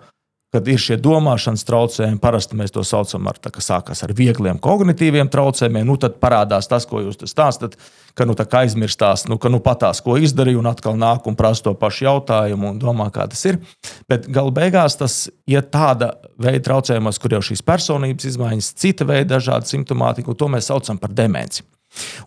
[0.53, 4.57] kad ir šie domāšanas traucējumi, parasti mēs to saucam par tā, kas sākās ar viegliem
[4.61, 5.85] kognitīviem traucējumiem.
[5.85, 7.77] Nu, tad parādās tas, ko jūs stāstāt,
[8.17, 11.75] ka nu, aizmirstās, nu, ka nu, patās, ko izdarīju, un atkal nāk un prasa to
[11.77, 13.59] pašu jautājumu un domā, kā tas ir.
[14.09, 19.35] Bet gala beigās tas ir tāda veida traucējumos, kur jau šīs personības izmaiņas, cita veida
[19.35, 21.61] dažādi simptomātika, un to mēs saucam par demenci.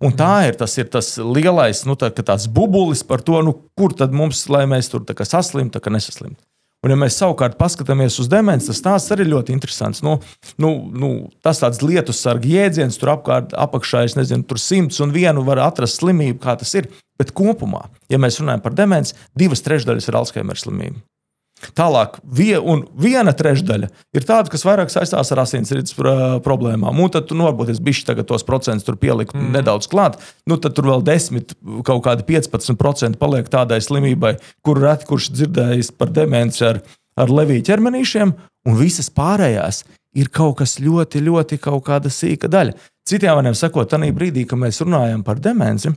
[0.03, 2.11] Un tā ir tas, ir tas lielais nu, tā,
[2.55, 6.43] bubulis par to, nu, kur tad mums, lai mēs tur saslimtu, nesaslimtu.
[6.83, 10.01] Un, ja mēs savukārt paskatāmies uz demenci, tas tās arī ļoti interesants.
[10.03, 10.17] Nu,
[10.59, 11.11] nu, nu,
[11.45, 14.03] tas tāds lietu sarga jēdziens, tur apkārt, apakšā,
[14.51, 16.91] tur simts un vienu var atrast slimību, kā tas ir.
[17.21, 20.99] Bet kopumā, ja mēs runājam par demenci, divas trešdaļas ir Alzheimer slimība.
[21.79, 22.57] Tālāk, vie,
[22.99, 25.95] viena trešdaļa ir tāda, kas vairāk saistās ar asinsrites
[26.45, 26.99] problēmām.
[26.99, 29.53] Un tad, nu, varbūt es bišķi tagad tos procentus tur pieliku mm.
[29.57, 30.19] nedaudz klāt,
[30.51, 34.35] nu, tad tur vēl 10, kaut kādi 15% paliek tādai slimībai,
[34.67, 36.83] kur reti kurš dzirdējis par demenci ar,
[37.15, 38.37] ar leviju ķermenīšiem,
[38.69, 39.85] un visas pārējās
[40.19, 42.77] ir kaut kas ļoti, ļoti kaut kāda sīka daļa.
[43.09, 45.95] Citiem vārdiem sakot, tajā brīdī, kad mēs runājam par demenci,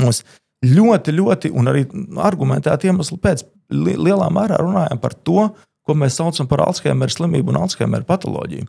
[0.00, 0.22] mums
[0.62, 1.84] ļoti, ļoti, un arī
[2.22, 5.48] argumentēti iemesli pēc, li lielā mērā runājam par to,
[5.82, 8.68] ko mēs saucam par Alzheimer slimību un Alzheimer patoloģiju.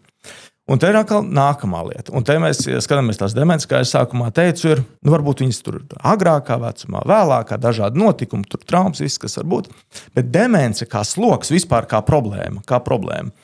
[0.71, 2.13] Un te ir atkal nākamā lieta.
[2.15, 5.81] Un te mēs skatāmies tās demences, kā jau sākumā teicu, ir nu, varbūt viņas tur
[5.99, 9.67] agrākā vecumā, vēlākā, dažādi notikumi, tur traumas, viss, kas var būt.
[10.15, 13.35] Bet demence kā sloks vispār kā problēma, kā problēma.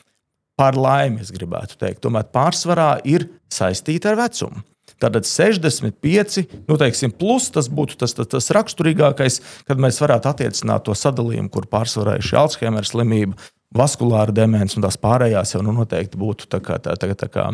[0.56, 4.64] Par laimi, es gribētu teikt, tomēr pārsvarā ir saistīta ar vecumu.
[5.00, 10.84] Tātad 65, nu, teiksim, plus tas būtu tas, tas, tas raksturīgākais, kad mēs varētu attiecināt
[10.84, 13.38] to sadalījumu, kur pārsvarā ir šī Alzheimer slimība,
[13.76, 17.46] vaskulāra demence, un tās pārējās jau nu, noteikti būtu tā kā, tā, tā, tā kā,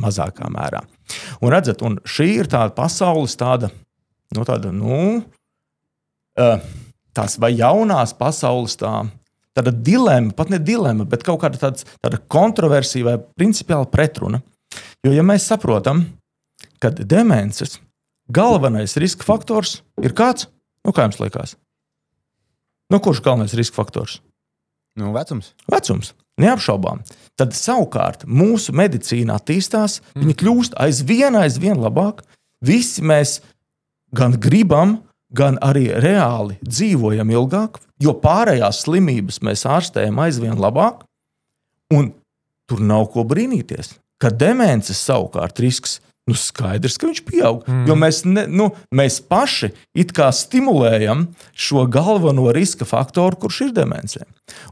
[0.00, 0.80] mazākā mērā.
[1.44, 3.70] Un redzat, un šī ir tāda pasaules tāda,
[4.34, 5.20] nu, tāda, nu,
[7.12, 9.02] tās vai jaunās pasaules tā.
[9.52, 14.40] Tāda dilemma, pat ne dilemma, bet kaut kāda tāds, tāda kontroversija vai principiāla pretruna.
[15.04, 16.06] Jo, ja mēs saprotam,
[16.82, 17.78] ka demences
[18.32, 20.48] galvenais riska faktors ir kāds,
[20.82, 21.54] nu, kā jums liekas?
[22.90, 24.18] Nu, kurš ir galvenais riska faktors?
[24.98, 25.52] Nu, vecums.
[25.70, 26.12] Vecums.
[26.40, 27.02] Neapšaubām.
[27.40, 30.24] Tad savukārt mūsu medicīna attīstās, mm.
[30.24, 32.22] viņa kļūst aizvien, aizvien labāk.
[32.64, 33.38] Visi mēs
[34.16, 34.98] gan gribam,
[35.32, 41.06] gan arī reāli dzīvojam ilgāk, jo pārējās slimības mēs ārstējam aizvien labāk.
[41.92, 42.12] Un
[42.68, 43.96] tur nav ko brīnīties.
[44.20, 45.98] Ka demences savukārt risks
[46.30, 47.66] nu skaidrs, ka viņš pieaug.
[47.66, 47.84] Mm.
[47.90, 53.76] Jo mēs, ne, nu, mēs paši it kā stimulējam šo galveno riska faktoru, kurš ir
[53.76, 54.22] demence.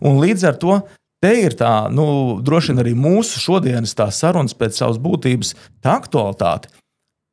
[0.00, 0.80] Un līdz ar to
[1.20, 6.70] te ir tā, nu, droši vien arī mūsu šodienas sarunas pēc savas būtības tā aktualitāte.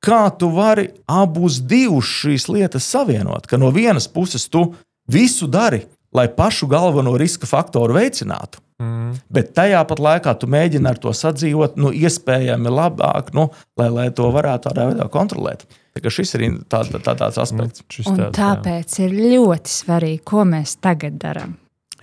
[0.04, 3.48] Kā tu vari abus divus šīs lietas savienot?
[3.50, 4.70] Ka no vienas puses tu
[5.10, 5.86] visu dari,
[6.18, 8.62] lai pašu galveno riska faktoru veicinātu.
[8.78, 9.16] Mm.
[9.34, 13.48] Bet tajā pat laikā tu mēģini ar to sadzīvot, nu, iespējami labāk, nu,
[13.80, 15.66] lai, lai to varētu tādā veidā kontrolēt.
[15.98, 17.82] Tā šis ir tā, tā, tāds aspekts.
[17.82, 19.08] Nu, Un tāds, tāpēc jā.
[19.08, 21.56] ir ļoti svarīgi, ko mēs tagad darām.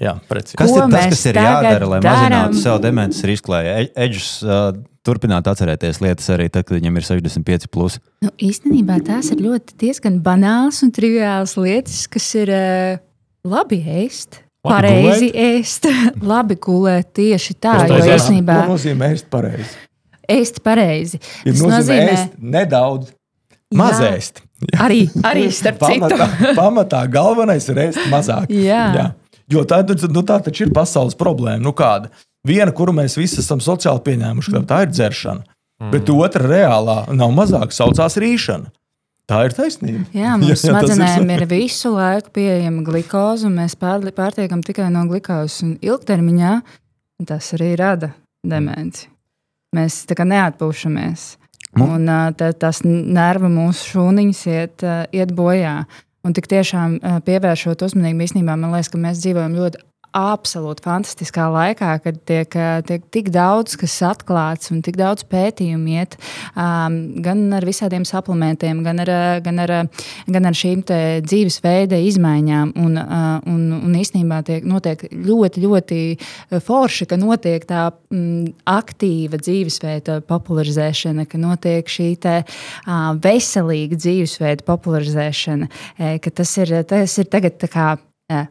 [0.02, 0.58] Jā, precīzi.
[0.58, 2.18] Kas Ko ir tas, mēs kas ir tagad jādara, lai daram?
[2.18, 4.64] mazinātu sev demences risku, lai e- Edžers uh,
[5.06, 7.68] turpinātu atcerēties lietas arī tad, kad viņam ir 65?
[7.70, 8.00] Plus?
[8.24, 12.98] Nu, īstenībā tās ir ļoti diezgan banāls un triviāls lietas, kas ir uh,
[13.46, 14.40] labi ēst.
[14.64, 15.88] Labi Pareizi ēst,
[16.32, 17.10] labi gulēt.
[17.18, 19.74] Tieši tā, jo tas īstenībā Ko nozīmē ēst pareizi?
[20.32, 21.20] ēst pareizi.
[21.44, 23.10] Ir Tas nozīmē, nozīmē, ēst nedaudz,
[23.76, 24.12] maz Jā.
[24.16, 24.40] ēst.
[24.80, 26.08] arī, arī starp citu.
[26.08, 26.28] Pamatā,
[26.60, 28.48] pamatā galvenais ir ēst mazāk.
[28.48, 28.84] Jā.
[28.96, 29.06] Jā.
[29.52, 31.60] Jo tā, nu, tā taču ir pasaules problēma.
[31.60, 32.08] Nu, kāda?
[32.48, 35.44] Viena, kuru mēs visi esam sociāli pieņēmuši, tā ir dzeršana.
[35.82, 35.90] Mm.
[35.92, 38.70] Bet otra reālā nav mazāk, saucās rīšana.
[39.30, 40.04] Tā ir taisnība.
[40.12, 44.12] Jā, mums Jā, jā, tas ir smadzenēm ir visu laiku pieejama glikoze, un mēs pārli-
[44.14, 45.62] pārtiekam tikai no glukozes.
[45.64, 46.58] Un Ilgtermiņā
[47.28, 48.12] tas arī rada
[48.44, 49.08] demenci.
[49.74, 51.24] Mēs tā kā neatpūšamies.
[51.74, 51.88] Nu.
[51.96, 52.06] Un
[52.38, 54.84] tā, tas nervu mūsu šūniņas iet,
[55.16, 55.80] iet bojā.
[56.24, 59.82] Un tik tiešām pievēršot uzmanību, īstenībā man liekas, ka mēs dzīvojam ļoti
[60.14, 65.96] absolūti fantastiskā laikā, kad tiek, ā, tiek tik daudz kas atklāts un tik daudz pētījumu
[65.96, 66.14] iet
[66.54, 69.80] um, gan ar visādiem suplementiem, gan ar, ā, gan ar, ā,
[70.30, 72.74] gan ar šīm dzīvesveida izmaiņām.
[72.84, 76.00] Un, ā, un, un īstenībā tiek, notiek ļoti, ļoti
[76.64, 82.40] forši, ka notiek tā mm, aktīva dzīvesveida popularizēšana, ka notiek šī te,
[82.86, 87.92] ā, veselīga dzīvesveida popularizēšana, e, ka tas ir, tas ir tagad tā kā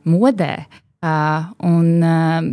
[0.06, 0.56] modē.
[1.04, 2.46] Uh, un, uh,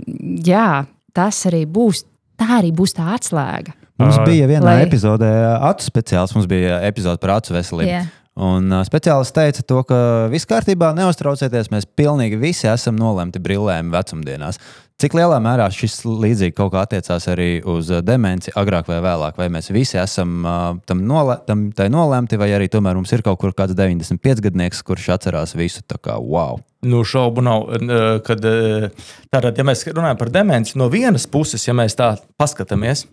[0.42, 0.84] jā,
[1.14, 2.02] tas arī būs.
[2.40, 3.76] Tā arī būs tā atslēga.
[4.00, 5.28] Mums bija vienā lai- epizodē
[5.68, 7.90] acu speciāls, mums bija epizode par acu veselību.
[7.90, 8.06] Jā.
[8.40, 9.96] Un speciālists teica, to, ka
[10.32, 14.56] viss kārtībā, neuztraucieties, mēs pilnīgi visi esam nolemti brillēm vecumdienās.
[15.00, 19.36] Cik lielā mērā šis līdzīgi kaut kā attiecās arī uz demenci, agrāk vai vēlāk?
[19.40, 20.40] Vai mēs visi esam
[20.88, 25.10] tam, nole, tam nolemti, vai arī tomēr mums ir kaut kur kāds 95 gadnieks, kurš
[25.18, 26.60] atcerās visu tā kā wow?
[26.82, 27.66] Nu, šaubu nav.
[27.74, 28.88] eh, Kad, eh,
[29.32, 33.04] tātad, ja mēs runājam par demenci, no vienas puses, ja mēs tā paskatāmies,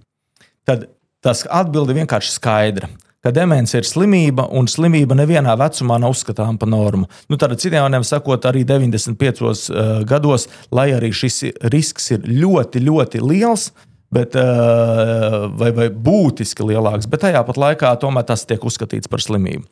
[0.65, 0.87] tad
[1.21, 2.87] tas atbilde vienkārši skaidra.
[3.23, 7.09] Ka demence ir slimība, un slimība nevienā vecumā nav uzskatāma par normu.
[7.27, 11.41] Nu, tad, citiem vārdiem sakot, arī 95 uh, gados, lai arī šis
[11.73, 13.71] risks ir ļoti, ļoti liels,
[14.13, 19.19] bet, uh, vai, vai būtiski lielāks, bet tajā pat laikā tomēr tas tiek uzskatīts par
[19.19, 19.65] slimību.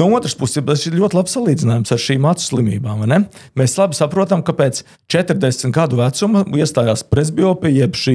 [0.00, 3.02] No otras puses, tas ir ļoti labs salīdzinājums ar šīm acu slimībām.
[3.58, 4.80] Mēs labi saprotam, ka pēc
[5.12, 8.14] 40 gadu vecuma iestājās presbiopija, jeb šī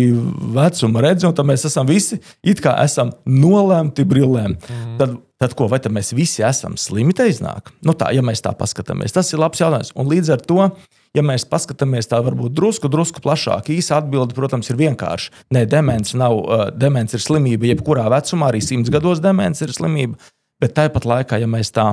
[0.55, 4.55] vecuma redzes, un tad mēs esam visi it kā esam nolemti brillēm.
[4.57, 4.95] Mm.
[4.97, 7.69] Tad, tad ko, vai tad mēs visi esam slimi te iznāk?
[7.85, 9.93] Nu tā, ja mēs tā paskatāmies, tas ir labs jautājums.
[9.93, 10.65] Un līdz ar to,
[11.13, 15.45] ja mēs paskatāmies tā varbūt drusku, drusku plašāk, īsa atbilde, protams, ir vienkārša.
[15.53, 16.41] Nē, demence nav,
[16.73, 20.17] demence ir slimība, jebkurā vecumā, arī simts gados demence ir slimība.
[20.61, 21.89] Bet tāpat laikā, ja mēs tā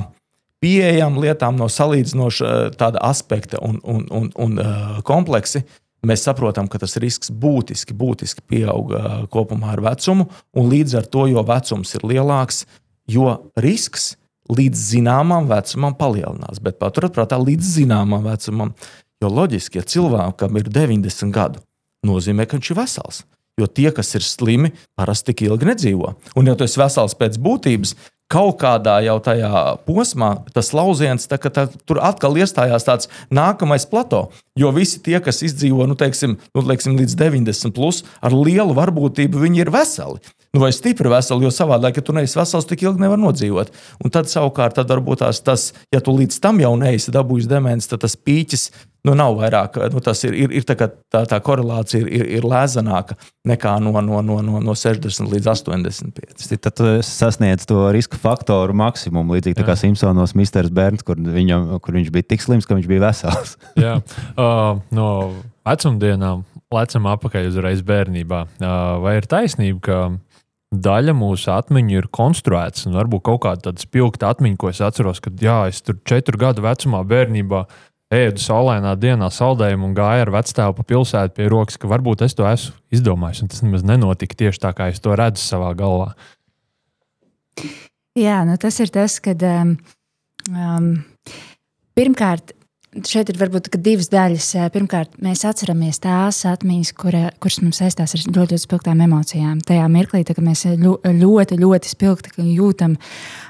[0.62, 5.64] pieejam lietām no salīdzinoša eh, tāda aspekta un, un, un, un uh, kompleksi,
[6.06, 10.28] mēs saprotam, ka tas risks būtiski, būtiski pieaug uh, kopumā ar vecumu.
[10.54, 12.64] Līdz ar to, jo vecums ir lielāks,
[13.10, 14.12] jo risks
[14.52, 16.62] līdz zināmam vecumam palielinās.
[16.62, 18.74] Bet paturiet prātā, līdz zināmam vecumam.
[19.22, 21.62] Jo loģiski, ja cilvēkam ir 90 gadu,
[22.06, 23.22] nozīmē, ka viņš ir vesels.
[23.60, 26.14] Jo tie, kas ir slimi, parasti tik ilgi nedzīvo.
[26.40, 27.94] Un, ja tu esi vesels pēc būtības,
[28.32, 34.28] kaut kādā jau tajā posmā tas lauciens, tā, tā, tur atkal iestājās tāds nākamais plato.
[34.58, 39.44] Jo visi tie, kas izdzīvo nu, teiksim, nu, teiksim, līdz 90, plus, ar lielu varbūtību,
[39.46, 40.22] viņi ir veseli.
[40.52, 43.70] Nu, vai stipri veseli, jo savādāk, ja tu neesi vesels, tik ilgi nevar nodzīvot.
[44.04, 47.88] Un tad savukārt, tad varbūt tās, tas, ja tu līdz tam jau neesi dabūjis demenci,
[47.88, 48.66] tad tas pīķis
[49.08, 49.78] nu, nav vairāk.
[49.94, 53.16] Nu, tas ir, ir, ir tā, tā, tā korelācija ir, ir, ir lēzāka
[53.48, 56.44] nekā no, no, no, no, no 60 līdz 85.
[56.52, 61.78] Tad tu sasniedz to riska faktoru maksimumu, līdzīgi tā kā Simpsonos Misters Bērns, kur, viņam,
[61.80, 63.56] kur viņš bija tik slims, ka viņš bija vesels.
[63.86, 63.96] Jā,
[64.36, 65.08] uh, no
[65.64, 68.42] vecumdienām lecam atpakaļ uzreiz bērnībā.
[68.60, 69.98] Uh, vai ir taisnība, ka
[70.72, 75.40] daļa mūsu atmiņu ir konstruēta varbūt kaut kāda tāda spilgta atmiņa, ko es atceros, kad
[75.42, 77.64] jā, es tur četru gadu vecumā bērnībā
[78.12, 82.36] ēdu saulainā dienā saldējumu un gāju ar vecstāvu pa pilsētu pie rokas, ka varbūt es
[82.36, 86.12] to esmu izdomājis, un tas nemaz nenotika tieši tā, kā es to redzu savā galvā.
[88.18, 89.76] Jā, nu tas ir tas, ka um,
[90.52, 90.90] um,
[91.96, 92.52] pirmkārt,
[93.00, 94.50] šeit ir varbūt divas daļas.
[94.74, 99.60] Pirmkārt, mēs atceramies tās atmiņas, kura, kuras mums saistās ar ļoti, ļoti spilgtām emocijām.
[99.64, 102.96] Tajā mirklī, tā, kad mēs ļo- ļoti, ļoti spilgti jūtam,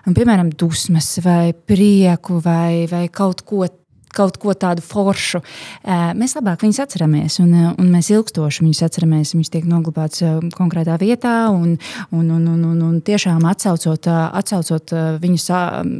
[0.06, 3.66] un, piemēram, dusmas vai prieku vai, vai kaut ko
[4.12, 5.40] kaut ko tādu foršu.
[5.84, 9.32] Eh, Mēs labāk viņus atceramies, un, eh, un mēs ilgstoši viņus atceramies.
[9.32, 11.78] Viņus tiek noglabāts eh, konkrētā vietā, un,
[12.12, 15.48] un, un, un, un, un tiešām atcaucot, eh, atcaucot eh, viņus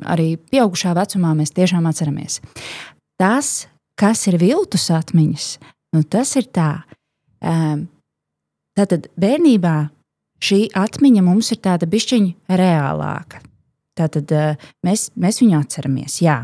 [0.05, 2.41] arī pieaugušā vecumā, mēs tiešām atceramies.
[3.21, 3.67] Tas,
[3.99, 5.49] kas ir viltus atmiņas,
[5.97, 6.83] nu, tas ir tā.
[7.43, 7.89] Um,
[8.79, 9.77] tātad bērnībā
[10.43, 13.43] šī atmiņa mums ir tāda bišķiņa reālāka.
[13.99, 16.21] Tātad uh, mēs, mēs viņu atceramies.
[16.25, 16.41] Jā.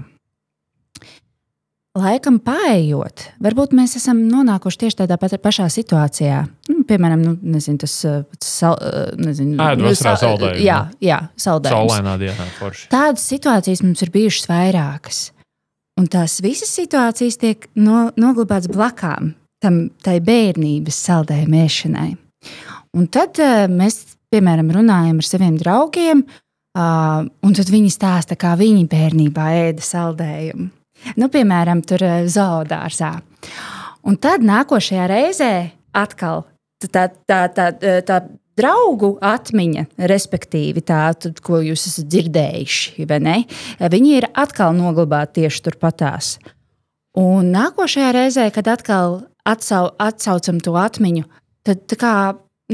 [1.99, 6.45] Laikam paiet, varbūt mēs esam nonākuši tieši tādā pašā situācijā.
[6.69, 7.97] Nu, piemēram, nu, nezinu, tas
[8.45, 8.77] sal,
[9.19, 10.67] nezinu, Ēdu vasarā sal- saldējumi.
[10.69, 11.75] Jā, jā saldējums.
[11.75, 12.87] Saulainā dienā forši.
[12.93, 15.25] Tādas situācijas mums ir bijušas vairākas.
[15.99, 19.33] Un tās visas situācijas tiek no, noglabātas blakām
[19.63, 22.11] tam bērnības saldējuma ēšanai.
[22.99, 28.55] Un tad uh, mēs, piemēram, runājam ar saviem draugiem, uh, un tad viņi stāsta, kā
[28.59, 30.69] viņi bērnībā ēda saldējumu.
[31.19, 33.17] Nu, piemēram, tur uh, zoodārzā.
[34.07, 35.53] Un tad nākošajā reizē
[35.99, 36.47] atkal
[36.87, 38.23] tā, tā, tā, tā, tā
[38.59, 41.13] draugu atmiņa, respektīvi tā,
[41.45, 43.07] ko jūs esat dzirdējuši?
[43.09, 46.37] Viņi ir atkal noglabāti tieši turpatās.
[47.19, 51.25] Un nākošajā reizē, kad atkal atsau, atsaucam to atmiņu,
[51.67, 52.15] tad kā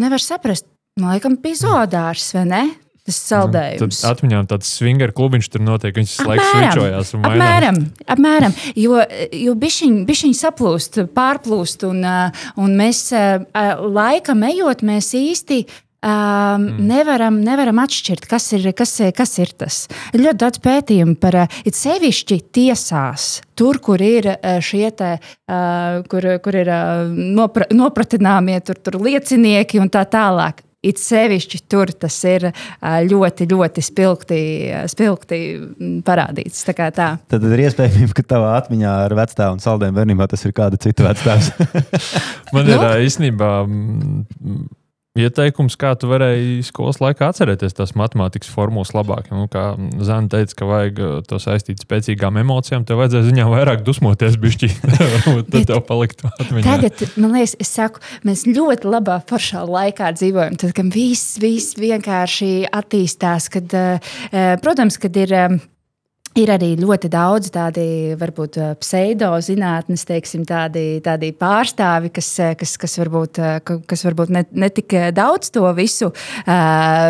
[0.00, 0.66] nevar saprast,
[0.98, 2.64] nu, laikam, bija zoodārs vai ne?
[3.04, 3.98] Tas saldējums.
[4.00, 5.92] Tad atmiņā tāds swinger klubiņš tur notiek.
[5.98, 7.42] Viņš laiku switchojās un mainās.
[7.42, 7.80] apmēram,
[8.14, 8.54] apmēram.
[8.80, 9.02] Jo,
[9.44, 13.44] jo bišķiņ, bišķiņ saplūst, pārplūst, un, uh, un mēs uh,
[13.84, 16.80] laikam ejot, mēs īsti um, mm.
[16.88, 19.84] nevaram, nevaram atšķirt, kas ir, kas, kas ir tas.
[20.16, 23.30] Ir ļoti daudz pētījumu par it sevišķi tiesās.
[23.52, 24.32] Tur, kur ir
[24.64, 30.64] šie te, uh, kur, kur ir uh, nopra, nopratināmie tur, tur liecinieki un tā tālāk.
[30.84, 32.50] It sevišķi tur tas ir
[33.08, 34.40] ļoti, ļoti spilgti,
[34.92, 35.40] spilgti
[36.06, 36.64] parādīts.
[36.68, 37.08] Tā kā tā.
[37.32, 41.08] Tad ir iespējams, ka tavā atmiņā ar vecāku un saldējumu bērnībā tas ir kāda cita
[41.08, 41.52] vecāks.
[42.54, 42.76] Man Nu?
[42.76, 44.24] ir ā, īstenībā mm,
[45.14, 49.28] ieteikums, kā tu varēji skolas laikā atcerēties tās matemātikas formulas labāk.
[49.30, 53.84] Nu, kā Zana teica, ka vajag ā, to saistīt spēcīgām emocijām, tev vajadzēs viņām vairāk
[53.86, 54.70] dusmoties, bišķi.
[55.52, 56.64] Tad tev paliktu atmiņā.
[56.66, 60.58] Tagad, man liekas, es saku, mēs ļoti labā foršā laikā dzīvojam.
[60.58, 65.38] Tad, kad viss, viss vienkārši attīstās, kad, eh, protams, kad ir.
[66.34, 67.82] Ir arī ļoti daudz tādu,
[68.18, 74.02] varbūt, eh, pseidozinātnes, teiksim, tādi, tādi pārstāvi, kas, eh, kas, kas varbūt, eh, ka- kas
[74.02, 76.12] varbūt ne, ne tik daudz to visu,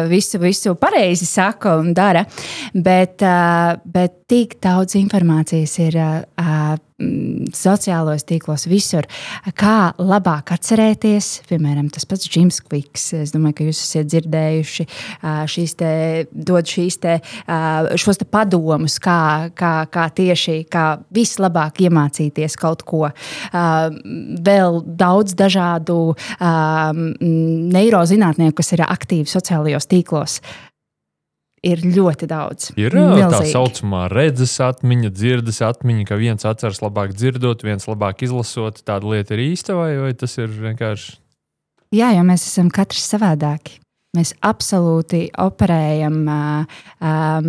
[0.08, 2.26] visu, visu pareizi saka un dara.
[2.74, 3.16] Bet,
[3.90, 6.26] bet tik daudz informācijas ir
[6.94, 9.06] sociālajos tīklos visur.
[9.58, 13.08] Kā labāk atcerēties, piemēram, tas pats Jims Kviks.
[13.18, 14.86] Es domāju, ka jūs esat dzirdējuši
[15.50, 15.92] šīs te,
[16.30, 17.16] dod šīs te,
[17.98, 23.08] šos te padomus, kā, kā, kā tieši kā vislabāk iemācīties kaut ko.
[23.50, 27.10] Vēl daudz dažādu mm,
[27.74, 30.38] neirozinātnieku, kas ir aktīvi sociālajos tīklos.
[31.64, 32.72] Ir ļoti daudz.
[32.76, 33.52] Ir ā, tā Milzīgi.
[33.54, 38.82] saucamā redzes atmiņa, dzirdes atmiņa, ka viens atceras labāk dzirdot, viens labāk izlasot.
[38.84, 41.16] Tāda lieta ir īsta, vai, vai tas ir vienkārši.
[41.94, 43.78] Jā, jo mēs esam katrs savādāki.
[44.14, 47.48] Mēs absolūti operējam, um,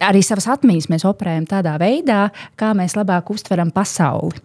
[0.00, 2.22] arī savas atmiņas mēs operējam tādā veidā,
[2.56, 4.40] kā mēs labāk uztveram pasauli.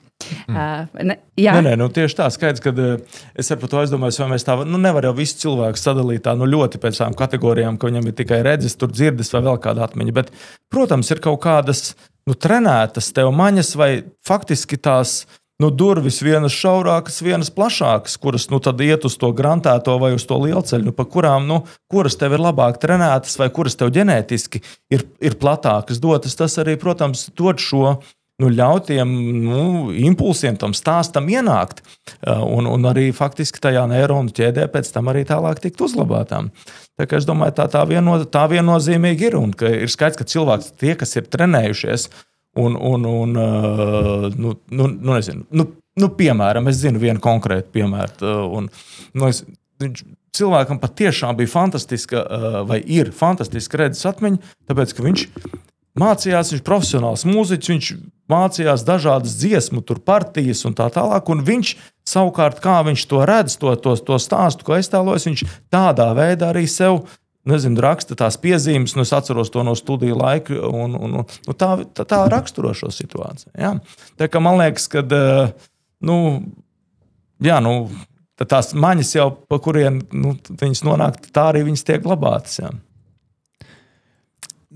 [0.48, 0.56] Mm.
[0.58, 2.74] Uh, ne, jā, Nē, nē, nu, tieši tā, skaidrs, ka
[3.38, 6.82] es ar to aizdomājos, vai mēs tā nu, nevaram visu cilvēku sadalīt tā nu, ļoti
[6.82, 10.16] pēc tām kategorijām, ka viņam ir tikai redzes, tur dzirdes vai vēl kāda atmiņa.
[10.18, 10.32] Bet,
[10.74, 11.92] protams, ir kaut kādas
[12.28, 13.92] nu, trenētas tev maņas vai
[14.28, 15.22] faktiski tās.
[15.58, 20.28] Nu, durvis vienas šaurākas, vienas plašākas, kuras nu, tad iet uz to grantēto vai uz
[20.30, 24.62] to lielceļu, nu, pa kurām, nu, kuras tev ir labāk trenētas vai kuras tev ģenētiski
[24.94, 26.38] ir, ir platākas dotas.
[26.38, 27.96] Tas arī, protams, dod šo
[28.38, 29.16] nu, ļaut tiem
[29.48, 29.64] nu,
[29.98, 31.82] impulsiem, tam stāstam ienākt.
[31.82, 36.52] Uh, Un, un arī faktiski tajā neironu ķēdē pēc tam arī tālāk tikt uzlabotām.
[36.98, 39.38] Tā kā es domāju, tā, tā, vieno, tā viennozīmīgi ir.
[39.42, 42.08] Un ir skaidrs, ka cilvēks, tie, kas ir trenējušies,
[42.58, 45.68] un, un, un uh, nu, nu, nu, nezinu, nu,
[46.02, 48.18] nu, piemēram, es zinu vienu konkrētu piemēru.
[48.22, 48.70] uh, Un,
[49.18, 49.44] nu, es,
[49.82, 50.04] viņš,
[50.38, 55.28] cilvēkam patiešām bija fantastiska, uh, vai ir fantastiska redzes atmiņa, tāpēc ka viņš
[55.98, 57.92] mācījās, viņš ir profesionāls mūziķis, viņš
[58.32, 61.30] mācījās dažādas dziesmu, tur partijas un tā tālāk.
[61.34, 61.74] Un viņš
[62.08, 66.68] savukārt, kā viņš to redz, to, to, to stāstu, ko aiztēlojas, viņš tādā veidā arī
[66.72, 67.06] sev.
[67.48, 71.54] Nezinu, raksta tās piezīmes, nu es atceros to no studiju laika, un, un, un nu,
[71.56, 73.54] tā, tā, tā raksturo šo situāciju.
[73.56, 73.76] Ja?
[74.20, 75.04] Tā kā man liekas, ka
[76.04, 76.18] nu,
[77.44, 77.76] jā, nu,
[78.44, 82.60] tās maņas jau, pa kurien nu, viņas nonāk, tā arī viņas tiek glabātas.
[82.62, 82.74] Ja?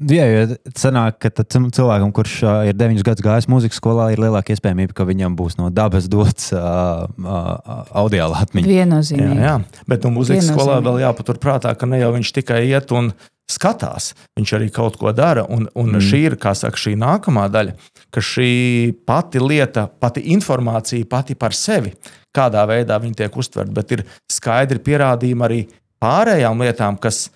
[0.10, 0.46] Jā, jo
[0.80, 5.06] sanāk, ka cilvēkam, kurš ā, ir 9 gadus gājis muzikas skolā, ir lielāka iespējamība, ka
[5.06, 8.72] viņam būs no dabas dots uh, uh, audiāla atmiņa.
[8.72, 9.38] viennozīmīgi.
[9.38, 9.84] Jā, jā.
[9.92, 13.12] bet nu, mūzikas skolā vēl jāpaturprātā, ka ne jau viņš tikai iet un
[13.52, 15.44] skatās, viņš arī kaut ko dara.
[15.52, 16.06] Un, un mm.
[16.08, 17.76] šī ir saka, šī nākamā daļa,
[18.14, 18.52] ka šī
[19.06, 21.94] pati lieta, pati informācija pati par sevi,
[22.34, 25.62] kādā veidā viņa tiek uztverta, bet ir skaidri pierādījumi arī
[26.02, 27.28] pārējām lietām, kas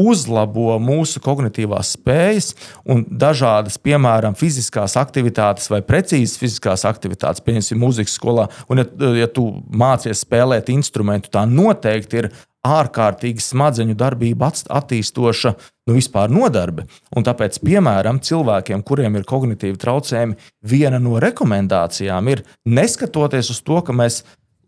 [0.00, 2.52] uzlabo mūsu kognitīvās spējas
[2.88, 8.48] un dažādas, piemēram, fiziskās aktivitātes vai precīzas fiziskās aktivitātes, piemēram, mūzikas skolā.
[8.70, 12.32] Un, ja, ja tu mācies spēlēt instrumentu, tā noteikti ir
[12.66, 15.52] ārkārtīgi smadzeņu darbību attīstoša
[15.88, 16.84] nu, vispār nodarbe.
[17.16, 20.36] Un tāpēc, piemēram, cilvēkiem, kuriem ir kognitīvi traucējumi,
[20.68, 24.22] viena no rekomendācijām ir neskatoties uz to, ka mēs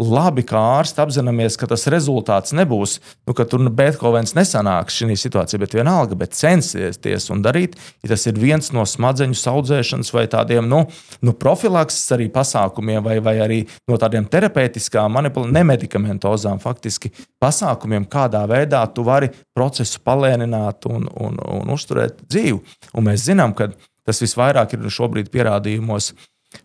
[0.07, 2.98] labi kā ārsti apzināmies, ka tas rezultāts nebūs,
[3.28, 8.26] nu, ka tur Beethovens nesanāks šī situācijā, bet vienalga, bet censties un darīt, ja tas
[8.30, 10.82] ir viens no smadzeņu audzēšanas vai tādiem nu,
[11.22, 15.20] nu, profilakses arī pasākumiem, vai, vai arī no tādiem terapeitiskām,
[15.53, 22.61] nemedikamentozām faktiski pasākumiem, kādā veidā tu vari procesu palēnināt un, un, un uzturēt dzīvi.
[22.96, 23.70] Un mēs zinām, ka
[24.07, 26.12] tas visvairāk ir šobrīd pierādījumos.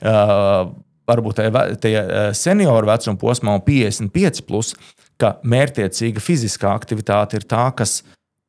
[0.03, 0.73] Uh,
[1.08, 1.41] varbūt
[1.84, 4.74] tie eh, senioru vecuma posmā un 55, plus,
[5.18, 8.01] ka mērķiecīga fiziskā aktivitāte ir tā, kas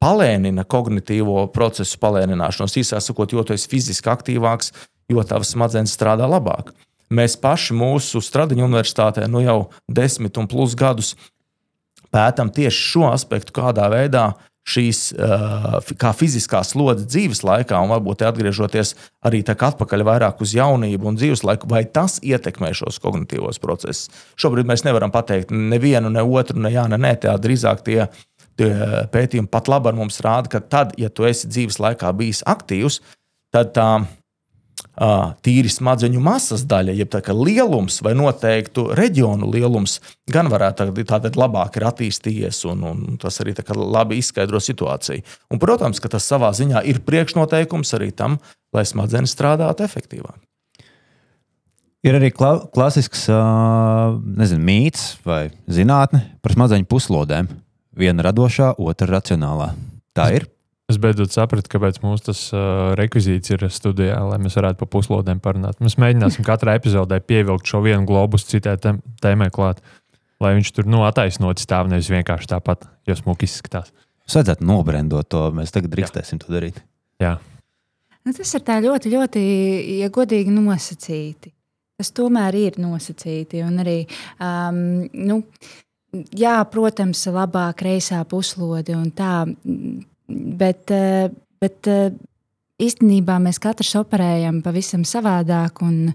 [0.02, 2.76] palēnina kognitīvo procesu palēnināšanos.
[2.82, 4.72] Īsāk sakot, jo tu esi fiziski aktīvāks,
[5.10, 6.74] jo tavs smadzenes strādā labāk.
[7.08, 11.14] Mēs paši mūsu Stradiņu universitātē nu jau desmit un plus gadus
[12.12, 14.26] pētām tieši šo aspektu, kādā veidā
[14.68, 15.00] šīs
[16.00, 18.94] kā fiziskās slodzes dzīves laikā, un varbūt atgriežoties
[19.26, 24.08] arī atpakaļ vairāk uz jaunību un dzīves laiku, vai tas ietekmē šos kognitīvos procesus.
[24.40, 28.02] Šobrīd mēs nevaram pateikt nevienu, ne otru, ne jā, ne nē, tā drīzāk tie.
[28.58, 28.72] Tie
[29.14, 32.96] pētījumi pat labi mums rāda, ka tad, ja tu esi dzīves laikā bijis aktīvs,
[33.54, 33.84] tad tā
[35.44, 39.98] tīri smadzeņu masas daļa, jeb tā lielums vai noteiktu reģionu lielums,
[40.30, 45.22] gan varētu tādēt labāk ir attīstījies, un, un tas arī labi izskaidro situāciju.
[45.50, 48.38] Un, protams, ka tas savā ziņā ir priekšnoteikums arī tam,
[48.74, 50.38] lai smadzenes strādātu efektīvāk.
[52.06, 57.50] Ir arī kla klasisks nezinu, mīts vai zinātne par smadzeņu puslodēm.
[57.98, 59.72] Viena radošā, otra racionālā.
[60.14, 60.46] Tā ir.
[60.88, 65.42] Es beidzot sapratu, kāpēc mums tas uh, rekvizīts ir studijā, lai mēs varētu pa puslodēm
[65.44, 65.82] parunāt.
[65.84, 69.82] Mēs mēģināsim katrā epizodē pievilkt šo vienu globus citai tēmai klāt,
[70.40, 73.92] lai viņš tur nu, attaisnot stāv nevis vienkārši tāpat, jo smuki izskatās.
[74.24, 76.80] Jūs vajadzētu nobrendot to, mēs tagad drīkstēsim to darīt.
[77.20, 77.36] Jā.
[78.24, 79.46] Nu, tas ir ļoti, ļoti,
[80.00, 81.52] ja godīgi nosacīti.
[82.00, 83.60] Tas tomēr ir nosacīti.
[83.64, 83.98] Un arī,
[84.40, 85.42] um, nu,
[86.32, 89.42] jā, protams, labā kreisā puslode un tā
[90.28, 92.10] Bet, eh, bet eh,
[92.82, 95.82] īstenībā mēs katrs operējam pavisam savādāk.
[95.86, 96.12] Un,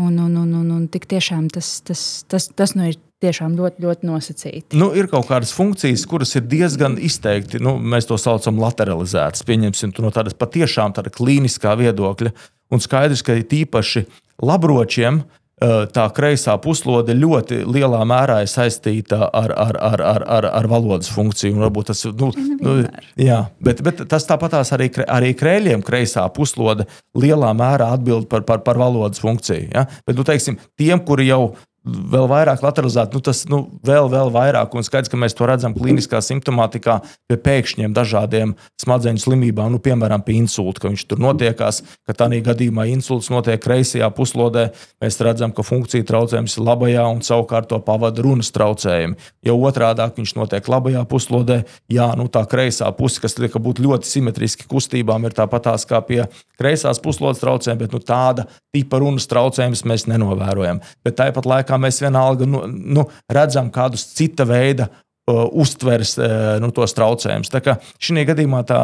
[0.00, 3.82] un, un, un, un, un tik tiešām tas, tas, tas, tas nu ir tiešām ļoti,
[3.82, 4.76] ļoti nosacīti.
[4.76, 9.44] Nu, ir kaut kādas funkcijas, kuras ir diezgan izteikti, nu, mēs to saucam lateralizētas.
[9.48, 12.34] Pieņemsim no tādas patiešām tāda klīniskā viedokļa.
[12.74, 14.04] Un skaidrs, ka īpaši
[14.42, 15.22] labročiem
[15.56, 21.08] tā kreisā puslode ļoti lielā mērā ir saistīta ar, ar, ar, ar, ar, ar valodas
[21.08, 21.56] funkciju.
[21.62, 22.28] Varbūt tas nu,
[22.60, 22.74] nu,
[23.16, 26.84] jā, bet, bet tas tāpatās arī, arī krēļiem kreisā puslode
[27.16, 29.70] lielā mērā atbild par, par, par valodas funkciju.
[29.72, 29.86] Ja?
[30.04, 31.56] Bet, nu, teiksim, tiem, kuri jau
[31.86, 34.74] vēl vairāk lateralizēt, nu, tas nu, vēl, vēl vairāk.
[34.74, 36.98] Un skaidrs, ka mēs to redzam kliniskā simptomātikā
[37.30, 42.40] pie pēkšņiem dažādiem smadzeņu slimībām, nu, piemēram, pie insulta, ka viņš tur notiekās, ka tādā
[42.48, 44.68] gadījumā insults notiek kreisajā puslodē.
[45.02, 49.18] Mēs redzam, ka funkcija traucējums ir labajā un savukārt to pavada runas traucējumi.
[49.46, 51.62] Ja otrādi viņš notiek labajā puslodē,
[51.92, 56.24] jā, nu, tā kreisā puse, kas liek būt ļoti simetriski kustībām, ir tāpatās kā pie
[56.58, 60.80] kreisās puslodes traucējumiem, bet nu, tāda tipa runas traucējumus mēs nenovērojam.
[61.06, 64.88] Bet tāpat laikā kā mēs vienalga nu, nu, redzam kādus cita veida
[65.26, 67.50] uztveres uh, nu, tos traucējumus.
[67.98, 68.78] Šī gadījumā tā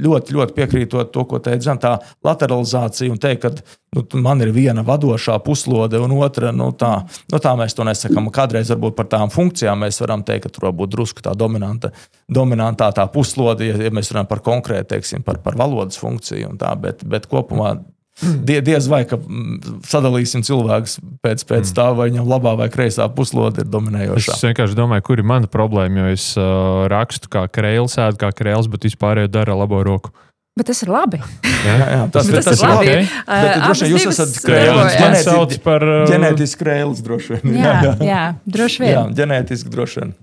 [0.00, 1.90] ļoti, ļoti piekrītot to, ko teica, tā
[2.24, 6.94] lateralizācija un teikt, ka nu, man ir viena vadošā puslode un otra, nu, tā,
[7.28, 8.30] nu, tā mēs to nesakām.
[8.32, 11.92] Kādreiz varbūt par tām funkcijām mēs varam teikt, ka tur var būt drusku tā dominanta,
[12.24, 16.62] dominantā tā puslode, ja, ja mēs runājam par konkrēti, teiksim, par, par valodas funkciju un
[16.62, 17.76] tā, bet, bet kopumā
[18.16, 21.74] Die, diez vai mm, sadalīsim cilvēkus pēc, pēc mm.
[21.76, 24.38] tā, vai viņam labā vai kreisā puslode ir dominējoša.
[24.38, 28.30] Es vienkārši domāju, kur ir mana problēma, jo es uh, rakstu kā krēls, ēdu kā
[28.32, 30.14] krēls, bet vispār jau dara labo roku.
[30.56, 31.20] Bet tas ir labi.
[31.44, 32.88] Jā, jā tas, tas, tas ir labi.
[32.88, 33.08] Okay.
[33.28, 34.94] Bet, uh, droši vien jūs esat krēls.
[35.02, 36.04] Man sauc par uh...
[36.08, 37.58] ģenētiski krēls, droši vien.
[37.60, 38.22] Jā, jā, jā
[38.56, 38.94] droši vien.
[38.94, 40.16] Jā, ģenētiski droši vien.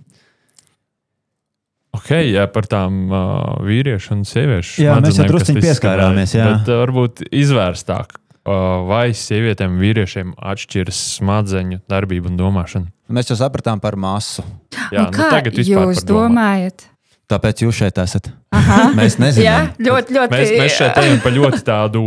[1.94, 6.34] Okay, jā, par tām uh, vīriešu un sieviešu jā, mēs jau druskuļi pieskārāmies.
[6.34, 6.48] Jā.
[6.50, 8.56] Bet, uh, varbūt izvērstāk, uh,
[8.90, 12.90] vai sievietēm un vīriešiem atšķiras smadzeņu darbība un domāšana.
[13.14, 14.46] Mēs jau sapratām par masu.
[14.90, 16.88] Jā, nu, kā jūs domājat?
[17.30, 18.30] Tāpēc jūs šeit esat.
[18.54, 18.90] Aha.
[18.98, 19.70] Mēs Jā, nezinām.
[19.88, 20.34] ļoti, ļoti.
[20.34, 22.04] Mēs, mēs šeit ejam pa ļoti tādu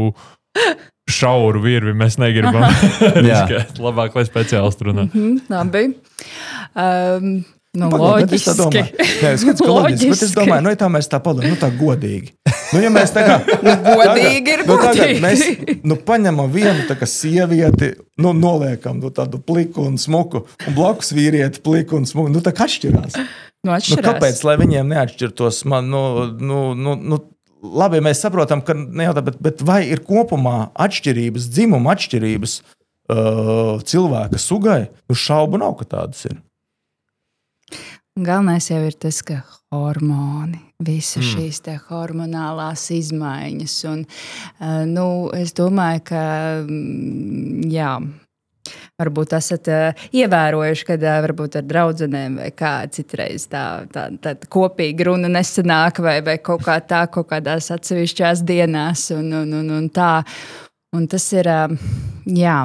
[1.10, 1.94] šauru virvi.
[1.96, 2.66] Mēs negribam
[3.30, 3.44] Jā.
[3.86, 5.06] Labāk, lai speciālisti runā.
[5.08, 5.84] Mhm, Labi.
[6.74, 7.30] Um,
[7.76, 8.62] nu, Pagaid, bet es loģiski.
[8.62, 9.06] domāju.
[9.22, 10.08] Nē, es ka loģiski.
[10.10, 10.36] Bet es Loģiski.
[10.40, 12.32] domāju, nu, ja tā mēs tā padomājam, nu tā godīgi.
[12.72, 13.36] Nu, ja mēs tā kā
[13.86, 15.20] Godīgi ir nu, tagad godīgi.
[15.22, 21.12] mēs nu, paņemam vienu kā sievieti, nu, noliekam nu, tādu pliku un smuku, un blakus
[21.16, 22.32] vīrieti pliku un smuku.
[22.34, 23.18] Nu, tā kā atšķirās.
[23.20, 23.26] Nu,
[23.66, 24.04] Nu, atšķirās.
[24.06, 25.64] kāpēc, lai viņiem neatšķirtos?
[25.66, 26.00] Man, nu,
[26.38, 27.16] nu, nu, nu,
[27.66, 32.52] labi, mēs saprotam, ka ne jau tā, bet, bet vai ir kopumā atšķirības, dzimuma atšķirības
[33.10, 34.84] uh, cilvēka sugai?
[35.10, 36.36] Nu, šaubu nav, ka tādas ir.
[38.16, 39.42] Galvenais jau ir tas, ka
[39.74, 41.32] hormoni, visas mm.
[41.34, 41.58] šīs
[41.90, 43.74] hormonālās izmaiņas.
[43.90, 46.22] Un, uh, nu, es domāju, ka
[46.62, 47.90] mm, jā.
[48.96, 54.32] Varbūt esat uh, ievērojuši, ka uh, varbūt ar draugiem vai kā citreiz tā, tā, tā
[54.48, 59.10] kopīga runa nesanāk, vai, vai kaut kā tā, kaut kādās atsevišķās dienās.
[59.18, 60.22] Un, un, un, un tā.
[60.96, 61.52] un tas ir,
[62.32, 62.58] jā,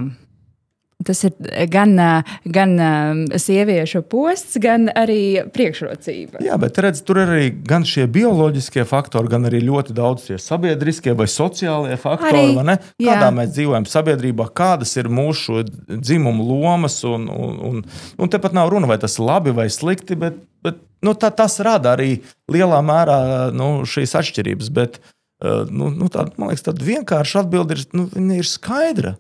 [1.08, 1.34] Tas ir
[1.72, 6.41] gan, uh, gan uh, sieviešu posts, gan arī priekšrocība.
[6.45, 10.39] Jā, bet redz, tur ir arī gan šie bioloģiskie faktori, gan arī ļoti daudz tie
[10.41, 12.32] sabiedriskie vai sociālie faktori.
[12.32, 12.78] Arī, vai ne?
[13.02, 13.16] jā.
[13.16, 16.99] Kādā mēs dzīvojam sabiedrībā, kādas ir mūsu dzimumu lomas.
[17.08, 17.82] Un, un, un,
[18.22, 21.58] un tepat nav runa, vai tas ir labi vai slikti, bet, bet nu, tā, tas
[21.64, 22.20] rada arī
[22.52, 23.18] lielā mērā
[23.56, 24.72] nu, šīs atšķirības.
[24.76, 25.02] Bet,
[25.43, 29.18] uh, nu, nu, tā, man liekas, tāda vienkārša atbilde ir, nu, ir skaidra.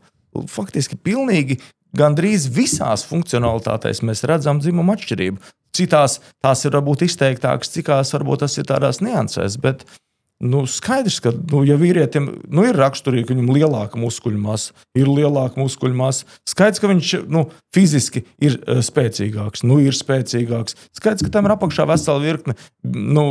[0.51, 1.59] Faktiski pilnīgi
[1.97, 5.41] gandrīz visās funkcionalitātēs mēs redzam dzimumu atšķirību.
[5.75, 9.57] Citās tās ir varbūt izteiktākas, citās varbūt tas ir tādās niansēs.
[9.63, 9.85] Bet
[10.41, 14.75] nu, skaidrs, ka, nu, ja vīrietim nu, ir raksturīgi, ka viņam ir lielāka muskuļu masa,
[14.97, 20.77] ir lielāka muskuļu masa, skaidrs, ka viņš nu, fiziski ir uh, spēcīgāks, nu, ir spēcīgāks.
[20.97, 23.25] Skaidrs, ka tam ir apakšā vesela virkne nu,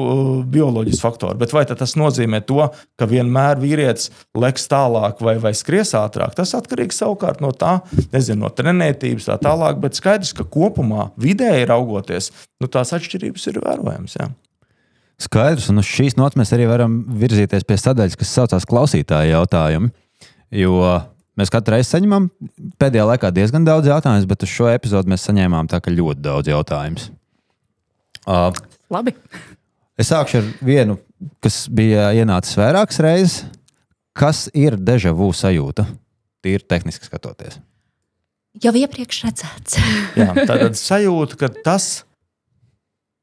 [0.51, 1.39] bioloģisku faktoru.
[1.41, 2.63] Bet vai tas nozīmē to,
[3.01, 6.37] ka vienmēr vīrietis leks tālāk vai, vai skries ātrāk?
[6.39, 7.81] Tas atkarīgs savukārt no tā,
[8.15, 9.81] nezinu, no trenētības tā tālāk.
[9.83, 12.31] Bet skaidrs, ka kopumā vidēji raugoties,
[12.63, 14.17] nu, tās atšķirības ir vērojamas.
[14.21, 14.31] Jā.
[15.21, 19.91] Skaidrs, un uz šīs nots mēs arī varam virzīties pie sadaļas, kas saucās klausītāja jautājumi.
[20.57, 20.81] Jo
[21.39, 22.31] mēs katru reizi saņemam
[22.81, 27.11] pēdējā laikā diezgan daudz jautājumu, bet uz šo epizodu mēs saņēmām tā, ļoti daudz jautājumu.
[28.29, 28.51] Uh,
[28.93, 29.15] Labi.
[30.01, 30.99] es sākšu ar vienu,
[31.45, 33.41] kas bija ienācis vairākas reizes.
[34.17, 35.87] Kas ir deja vu sajūta?
[36.45, 37.61] Tīri tehniski skatoties.
[38.61, 39.77] Jau iepriekš redzēts.
[40.19, 42.03] Jā, tātad sajūta, ka tas,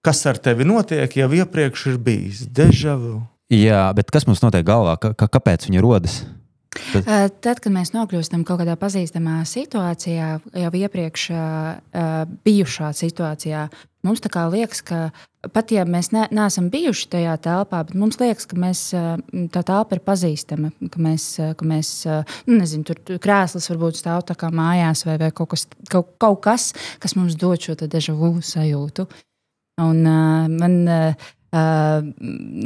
[0.05, 3.21] kas ar tevi notiek, jau iepriekš ir bijis dežavu.
[3.53, 4.97] Jā, bet kas mums notiek galvā?
[4.99, 6.21] Ka, kāpēc viņi rodas?
[6.77, 10.27] Uh, Tad, kad mēs nokļūstam kaut kādā pazīstamā situācijā,
[10.61, 11.39] jau iepriekš uh,
[11.79, 13.67] uh, bijušā situācijā,
[14.05, 14.99] mums tā kā liekas, ka
[15.53, 19.15] pat ja mēs ne, neesam bijuši tajā telpā, bet mums liekas, ka mēs, uh,
[19.53, 24.01] tā telpa ir pazīstama, ka mēs, uh, ka mēs uh, nu, nezinu, tur krēsls varbūt
[24.01, 26.71] stāv tā kā mājās vai, vai kaut, kas, kaut, kaut kas,
[27.03, 29.07] kas mums dod šo deja vu sajūtu.
[29.78, 32.01] Un, uh, man, uh, Uh,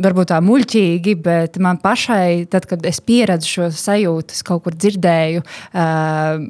[0.01, 5.43] varbūt tā muļķīgi, bet man pašai, tad, kad es pieredzu šo sajūtu, kaut kur dzirdēju,
[5.45, 6.41] uh,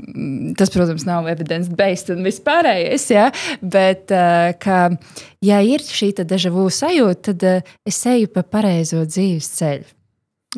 [0.56, 3.26] tas, protams, nav evidence-based un vispārējais, ja,
[3.60, 4.80] bet, uh, ka,
[5.44, 9.92] ja ir šī deja vu sajūta, tad uh, es eju pa pareizo dzīves ceļu.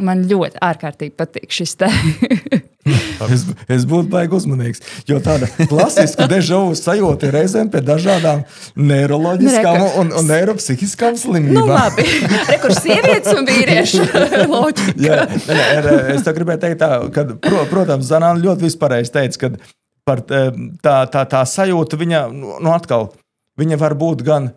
[0.06, 1.90] Man ļoti ārkārtīgi patīk šis te.
[3.34, 4.82] Es, es būtu baigi uzmanīgs.
[5.08, 8.44] Jo tāda klasiska dežavu sajūta ir reizēm pie dažādām
[8.76, 9.92] neiroloģiskām Reka.
[10.02, 11.70] un, un neiropsihiskām nu, slimībām.
[11.72, 12.08] labi,
[12.52, 14.08] rekurs sievietes un vīriešu
[14.54, 14.98] loģika.
[15.00, 19.14] Jā, nē, nē, ir, es tā gribēju teikt, tā, ka, pro, protams, Zanāna ļoti vispārējais
[19.16, 19.72] teica, ka
[20.08, 20.52] par, eh,
[20.84, 23.14] tā, tā, tā sajūta viņa, nu, atkal,
[23.60, 24.52] viņa var būt gan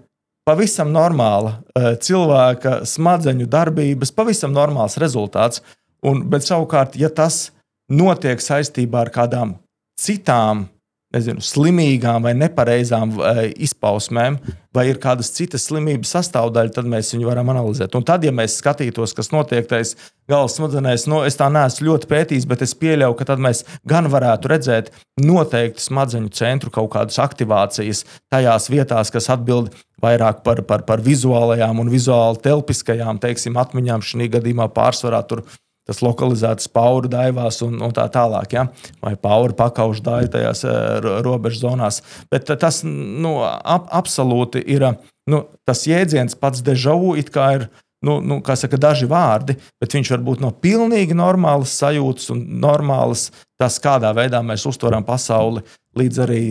[0.46, 5.62] pavisam normāla eh, cilvēka smadzeņu darbības, pavisam normāls rezultāts.
[6.06, 7.50] Un, bet savukārt, ja tas
[7.93, 9.57] notiek saistībā ar kādām
[10.01, 10.66] citām
[11.14, 14.39] nezinu, slimīgām vai nepareizām eh, izpausmēm,
[14.74, 17.95] vai ir kādas citas slimības sastāvdaļa, tad mēs viņu varam analizēt.
[17.97, 19.95] Un tad, ja mēs skatītos, kas notiek tajās
[20.28, 24.11] galvas smadzenēs, nu, es tā neesmu ļoti pētījis, bet es pieļauju, ka tad mēs gan
[24.12, 29.72] varētu redzēt noteikti smadzeņu centru kaut kādas aktivācijas tajās vietās, kas atbild
[30.03, 34.05] vairāk par, par, par vizuālajām un vizuāli telpiskajām teiksim, atmiņām.
[34.05, 35.47] Šī gadījumā pārsvarā tur
[35.87, 38.66] tas lokalizēts pauru daivās un, un tā tālāk, ja?
[39.05, 42.03] vai pauru pakaušu daivu tajās eh, robežu zonās.
[42.32, 44.89] Bet eh, tas nu, ap, absolūti ir
[45.30, 47.68] nu, tas jēdziens pats dežavu, it kā ir.
[48.05, 52.43] Nu, nu, kā saka, daži vārdi, bet viņš var būt no pilnīgi normālas sajūtas un
[52.61, 55.64] normālas tas, kādā veidā mēs uztveram pasauli
[55.97, 56.42] līdz arī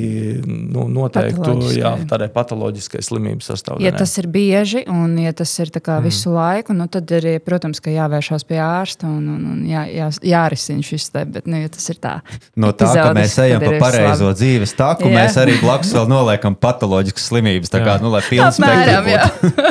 [0.45, 3.87] nu, noteiktu jā, tādai patoloģiskai slimības sastāvdaļai.
[3.87, 7.29] Ja tas ir bieži un ja tas ir tā kā visu laiku, nu, tad ir,
[7.45, 11.25] protams, ka jāvēršās pie ārsta un, un, un jā, jā, jārisina šis te.
[11.35, 12.17] Bet, nu, ja tas ir tā,
[12.61, 14.37] No tā, ka mēs ejam pa pareizo labi.
[14.39, 15.15] dzīves taku, Jā.
[15.15, 17.71] mēs arī blakus vēl noliekam patoloģiskas slimības.
[17.73, 18.03] Tā kā, Jā.
[18.03, 19.25] nu, lai pilns Apmēram, jā.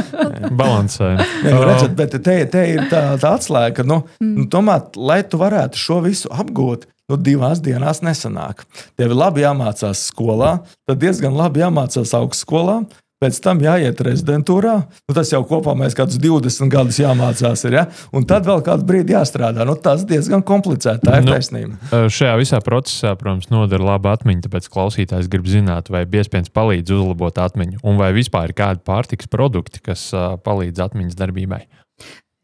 [0.61, 1.14] Balansē.
[1.18, 5.22] Nē, nu, redzat, bet te, te ir tā, tā atslēga, ka, nu, nu, tomēr, lai
[5.29, 8.64] tu varētu šo visu apgūt, nu, divās dienās nesanāk.
[8.98, 12.84] Tev ir labi jāmācās skolā, tad diezgan labi jāmācās augstskolā.
[13.22, 14.72] Pēc tam jāiet rezidentūrā.
[15.09, 17.62] Nu, tas jau kopā mēs kādus 20 gadus jāmācās.
[17.64, 17.84] Ir, ja?
[18.12, 19.64] Un tad vēl kādu brīdi jāstrādā.
[19.64, 21.07] Nu, tas diezgan komplicēti.
[21.07, 22.02] Tā ir Nu, taisnība.
[22.12, 24.44] Šajā visā procesā, protams, noder laba atmiņa.
[24.48, 29.30] Tāpēc klausītājs grib zināt, vai biezpiens palīdz uzlabot atmiņu, un vai vispār ir kādi pārtiks
[29.30, 30.11] produkti, kas
[30.44, 31.62] palīdz atmiņas darbībai.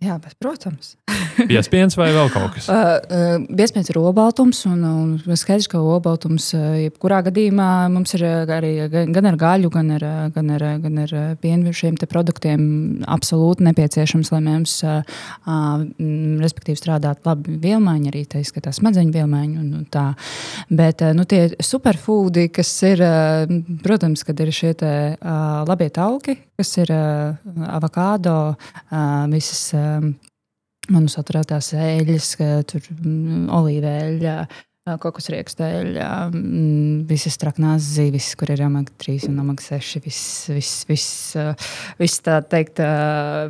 [0.01, 0.95] Jā, bet, protams.
[1.51, 2.69] Biezpiens vai vēl kaut kas?
[2.81, 8.25] Uh, uh, Biezpiens ir obaltums, un, un skaidrs, ka obaltums, uh, jebkurā gadījumā mums ir
[8.25, 12.63] uh, arī gan ar gaļu, gan ar, gan ar, gan ar pienu šiem produktiem
[13.11, 15.03] absolūti nepieciešams, lai mēs, uh,
[16.41, 19.61] respektīvi, strādātu labi vielmaiņa, arī tā izskatā smadzeņu vielmaiņa.
[19.61, 20.07] Un, un tā.
[20.71, 23.03] Bet nu, tie superfoodi, kas ir,
[23.85, 27.37] protams, kad ir šie te, uh, labie tauki, kas ir uh,
[27.73, 29.71] avokado, uh, visas.
[29.77, 30.13] Um,
[30.91, 33.47] monosaturētās eļļas, ka tur mm,
[34.81, 40.01] olīveļa, kokosrieksteļa, mm, visas traknās zivis, kur ir omega-3 un omega-6.
[40.05, 41.55] Viss, viss, viss, uh,
[41.99, 42.81] viss tā teikt,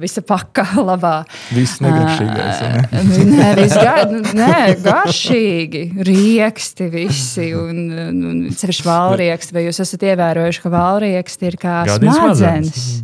[0.00, 1.24] visa paka labā.
[1.54, 2.60] Viss negaršīgais.
[2.60, 3.24] ja ne?
[3.40, 5.84] Nē, viss gar, nē, garšīgi.
[6.02, 7.52] Rieksti visi.
[7.54, 9.54] Un, un sevišķi valrieksti.
[9.54, 13.02] Vai jūs esat ievērojuši, ka valrieksti ir kā smadzenes.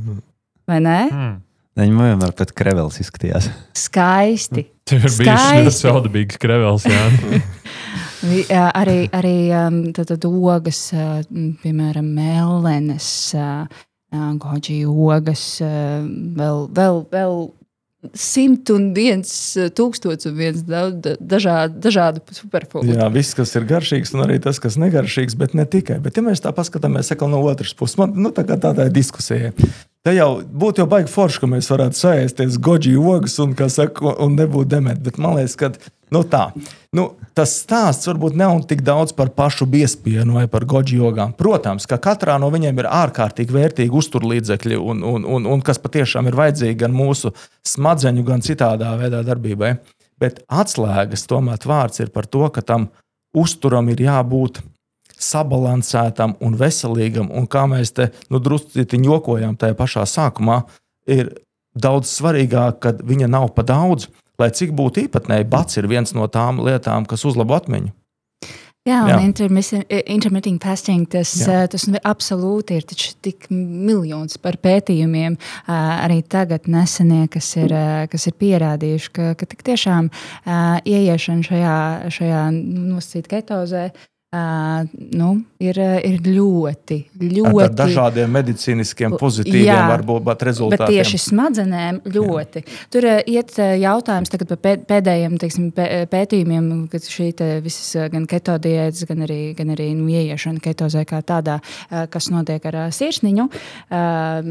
[0.67, 1.03] Vai ne?
[1.13, 1.35] Mm.
[1.77, 3.51] Viņi vienmēr pēc krevels izskatījās.
[3.77, 4.65] Skaisti.
[4.89, 5.75] Tev ir bijis Skaisti.
[5.83, 6.87] saudabīgs krevels,
[8.49, 8.67] jā.
[8.77, 9.37] Arī, arī
[9.97, 10.81] tad, tad ogas,
[11.63, 12.09] piemēram,
[13.37, 13.47] ā,
[14.43, 17.39] goji ogas, vēl, vēl, vēl
[18.15, 19.31] simt un viens
[19.77, 22.95] tūkstots un viens daudz dažādu, dažādu superfoodu.
[22.95, 25.99] Jā, viss, kas ir garšīgs, un arī tas, kas negaršīgs, bet ne tikai.
[26.05, 29.53] Bet, ja mēs tā paskatāmies no otras puses, man nu, tā kā tādā diskusijā.
[30.07, 34.13] Te jau būtu jau baigi forši, ka mēs varētu sēsties goji ogas un, kā saka,
[34.23, 35.03] un nebūt dementi.
[35.03, 35.73] Bet man liekas, ka
[36.15, 36.45] nu, tā,
[36.95, 41.33] nu, tas stāsts varbūt nav tik daudz par pašu biespienu vai par goji ogām.
[41.35, 46.31] Protams, ka katrā no viņiem ir ārkārtīgi vērtīgi uzturlīdzekļi, un, un, un, un kas patiešām
[46.31, 47.35] ir vajadzīgi gan mūsu
[47.67, 49.75] smadzeņu, gan citādā veidā darbībai.
[50.23, 52.93] Bet atslēgas tomēr vārds ir par to, ka tam
[53.35, 54.63] uzturam ir jābūt
[55.17, 57.31] sabalansētam un veselīgam.
[57.33, 60.63] Un kā mēs te nu, drusku jokojām tajā pašā sākumā,
[61.09, 61.33] ir
[61.77, 64.11] daudz svarīgāk, ka viņa nav pa daudz.
[64.37, 67.95] Lai cik būtu īpatnēji, bats ir viens no tām lietām, kas uzlabo atmiņu.
[68.87, 71.65] Jā, un intermittent, fasting tas, Jā.
[71.65, 72.85] ā, tas nu absolūti ir
[73.25, 75.35] tik miljons par pētījumiem.
[75.67, 80.13] ā, Arī tagad nesenie, kas ir, ā, kas ir pierādījuši, ka, ka tiešām
[80.87, 81.79] ieiešana šajā,
[82.15, 83.89] šajā nosacītā ketozē
[84.35, 84.85] ā,
[85.17, 85.29] nu,
[85.63, 87.77] ir, ir ļoti, Ar ļoti.
[87.79, 89.85] dažādiem medicīniskiem pozitīviem, Jā.
[89.93, 90.97] varbūt bet Bet rezultātiem.
[90.97, 92.63] tieši smadzenēm ļoti.
[92.65, 92.81] Jā.
[92.91, 97.31] Tur uh, iet uh, jautājums par pē- pēdējiem teiksim, pē- pētījumiem, kad šī
[97.65, 102.07] visas uh, gan keto diētas, gan arī, gan arī nu, ieiešana ketozē kā tādā, uh,
[102.11, 103.47] kas notiek ar uh, sirsniņu.
[103.47, 104.43] Uh,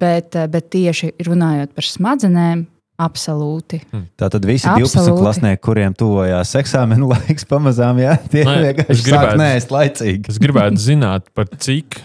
[0.00, 2.66] bet, uh, bet tieši runājot par smadzenēm,
[2.98, 3.78] absolūti.
[4.18, 5.14] Tātad visi Absolūti.
[5.14, 10.32] 12 klasnieki, kuriem tuvojās eksāmena laiks, pamazām jā, tie Nē, es vienkārši gribētu- nēst laicīgi.
[10.34, 12.00] Es gribētu zināt, par cik,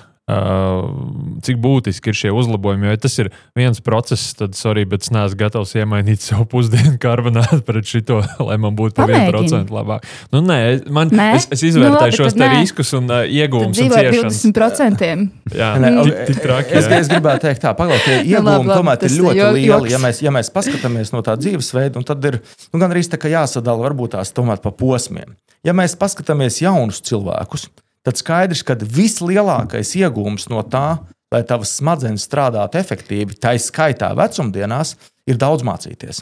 [1.43, 2.88] cik būtiski ir šie uzlabojumi.
[2.88, 6.95] Jo ja tas ir viens process, tad, sorry, bet es neesmu gatavs iemainīt savu pusdienu
[7.01, 9.49] karbonātu pret šito, lai man būtu par Pamēģini.
[9.67, 10.07] 1% labāk.
[10.32, 10.59] Nu, nē,
[10.95, 11.28] man, Nē?
[11.41, 13.67] es, es izvērtēju Nu, šos riskus un uh, iegūmus.
[13.67, 14.39] un dzīvo ar ciešanas.
[14.47, 15.28] 20%.
[15.59, 16.76] Jā, Nē, tik, tik traki.
[16.80, 19.93] Es, es gribētu teikt, tā, pagaidi, tie Nu, iegūmi labi, tomēr ir ļoti jo- lieli.
[19.93, 22.39] Ja mēs, ja mēs paskatāmies no tā dzīvesveida, un tad ir
[22.71, 25.36] nu, gan arī tā, ka jāsadala varbūt tās tomēr pa posmiem.
[25.67, 27.67] Ja mēs paskatāmies jaunus cilvēkus,
[28.05, 30.99] tad skaidrs, ka vislielākais iegūms no tā,
[31.33, 34.95] lai tavas smadzenes strādātu efektīvi, tā izskaitā vecumdienās,
[35.29, 36.21] ir daudz mācīties.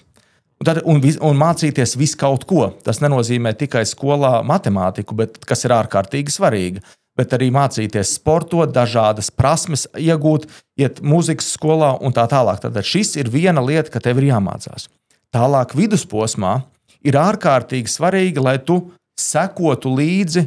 [0.62, 2.68] Un, tad, un, un mācīties visu kaut ko.
[2.86, 6.84] Tas nenozīmē tikai skolā matemātiku, bet kas ir ārkārtīgi svarīgi.
[7.18, 10.46] Bet arī mācīties sportot, dažādas prasmes iegūt,
[10.80, 12.62] iet muzikas skolā un tā tālāk.
[12.62, 14.86] Tad šis ir viena lieta, ka tev ir jāmācās.
[15.34, 16.60] Tālāk, vidusposmā
[17.02, 18.84] ir ārkārtīgi svarīgi, lai tu
[19.18, 20.46] sekotu līdzi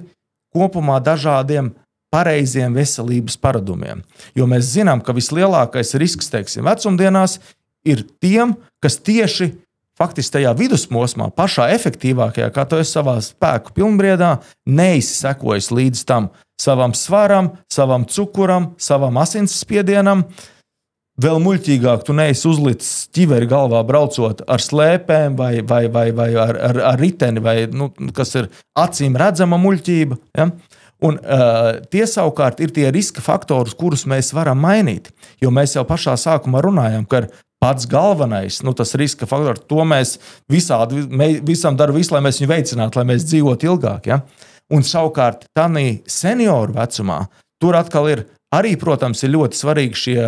[0.55, 1.73] kopumā dažādiem
[2.15, 4.05] pareiziem veselības paradumiem.
[4.39, 7.41] Jo mēs zinām, ka vislielākais risks, teiksim, vecumdienās
[7.85, 9.51] ir tiem, kas tieši
[9.99, 14.37] faktiski tajā vidusposmā, pašā efektīvākajā, kā to es savā spēku pilnbriedā,
[14.67, 16.31] neizsekojas līdz tam,
[16.61, 20.27] savam svaram, savam cukuram, savam asinsspiedienam.
[21.15, 26.59] Vēl muļķīgāk, tu neesi uzlicis ķiveri galvā, braucot ar slēpēm vai, vai, vai, vai ar,
[26.59, 30.19] ar, ar riteni, vai, nu, kas ir acīm redzama muļķība.
[30.35, 30.49] Ja?
[31.07, 35.13] Un, uh, tie savukārt ir tie riska faktori, kurus mēs varam mainīt.
[35.43, 37.29] Jo mēs jau pašā sākumā runājām, ka
[37.63, 40.19] pats galvenais, nu, tas riska faktors, to mēs
[40.51, 44.11] visādi, mē, visam darām visu, lai mēs viņu veicinātu, lai mēs dzīvotu ilgāk.
[44.11, 44.25] Ja?
[44.75, 47.23] Un savukārt, tādā senioru vecumā,
[47.63, 50.23] tur atkal ir arī, protams, ir ļoti svarīgi šie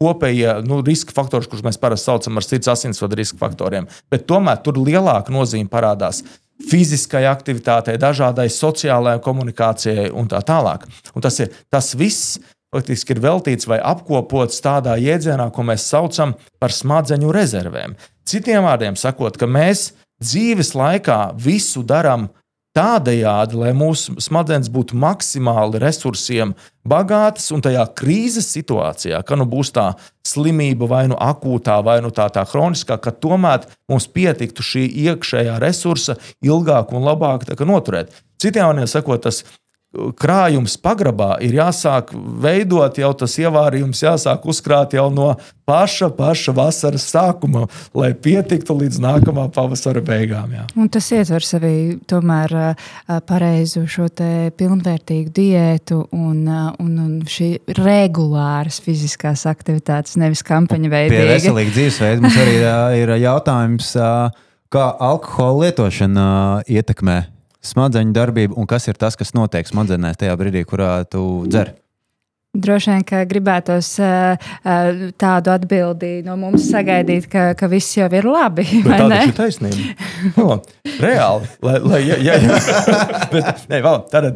[0.00, 3.88] kopējie nu, riska faktori, kurus mēs parasti saucam par sirds asinsvadu riska faktoriem.
[4.12, 6.22] Bet tomēr tur lielāka nozīme parādās
[6.70, 10.86] fiziskai aktivitātei, dažādai sociālajai komunikācijai un tā tālāk.
[11.16, 12.38] Un tas, ir, tas viss
[12.70, 17.96] faktiski ir veltīts vai apkopots tādā jēdzienā, ko mēs saucam par smadzeņu rezervēm.
[18.28, 19.90] Citiem vārdiem sakot, ka mēs
[20.22, 22.28] dzīves laikā visu darām
[22.76, 26.54] tādējādi, lai mūsu smadzenes būtu maksimāli resursiem
[26.86, 29.90] bagātas, un tajā krīzes situācijā, ka nu būs tā
[30.26, 35.58] slimība, vai nu akūtā, vai nu tā, tā kroniskā, ka tomēr mums pietiktu šī iekšējā
[35.62, 38.14] resursa ilgāk un labāk noturēt.
[38.40, 39.42] Citiem vārdiem sakot, tas
[39.90, 45.32] krājums pagrabā ir jāsāk veidot, jau tas ievārījums jāsāk uzkrāt jau no
[45.66, 47.64] paša, paša vasaras sākuma,
[47.98, 50.54] lai pietiktu līdz nākamā pavasara beigām.
[50.54, 50.66] Jā.
[50.78, 51.72] Un tas ietver sevī
[52.10, 52.54] tomēr
[53.26, 54.06] pareizu šo
[54.58, 61.26] pilnvērtīgu diētu un, un, un šī regulāras fiziskās aktivitātes, nevis kampaņa veidīga.
[61.26, 62.56] Pie veselīga dzīvesveida mums arī
[63.02, 63.92] ir jautājums,
[64.70, 66.30] kā alkohola lietošana
[66.70, 67.20] ietekmē
[67.64, 71.74] smadzeņu darbību un kas ir tas, kas notiek smadzenēs tajā brīdī, kurā tu dzer?
[72.50, 74.32] Droši vien, ka gribētos uh,
[74.66, 78.64] uh, tādu atbildi no mums sagaidīt, ka, ka viss jau ir labi.
[78.82, 79.92] Tā ir taisnība.
[80.34, 80.56] No,
[80.98, 81.46] reāli.
[81.62, 82.56] Lai, lai, ja, ja, ja.
[83.30, 84.26] Bet, ne, vēl, tad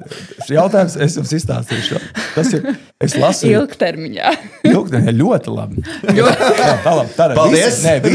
[0.47, 1.99] jautājums es jums izstāstīšu.
[2.37, 2.71] Tas ir.
[3.03, 3.65] Es lasīju.
[3.65, 4.31] Ilgtermiņā.
[4.71, 5.85] Ilgtermiņā ļoti labi.
[6.15, 7.11] Ļoti labi.
[7.19, 7.83] Tad, Paldies.
[7.83, 8.15] Nē, nē,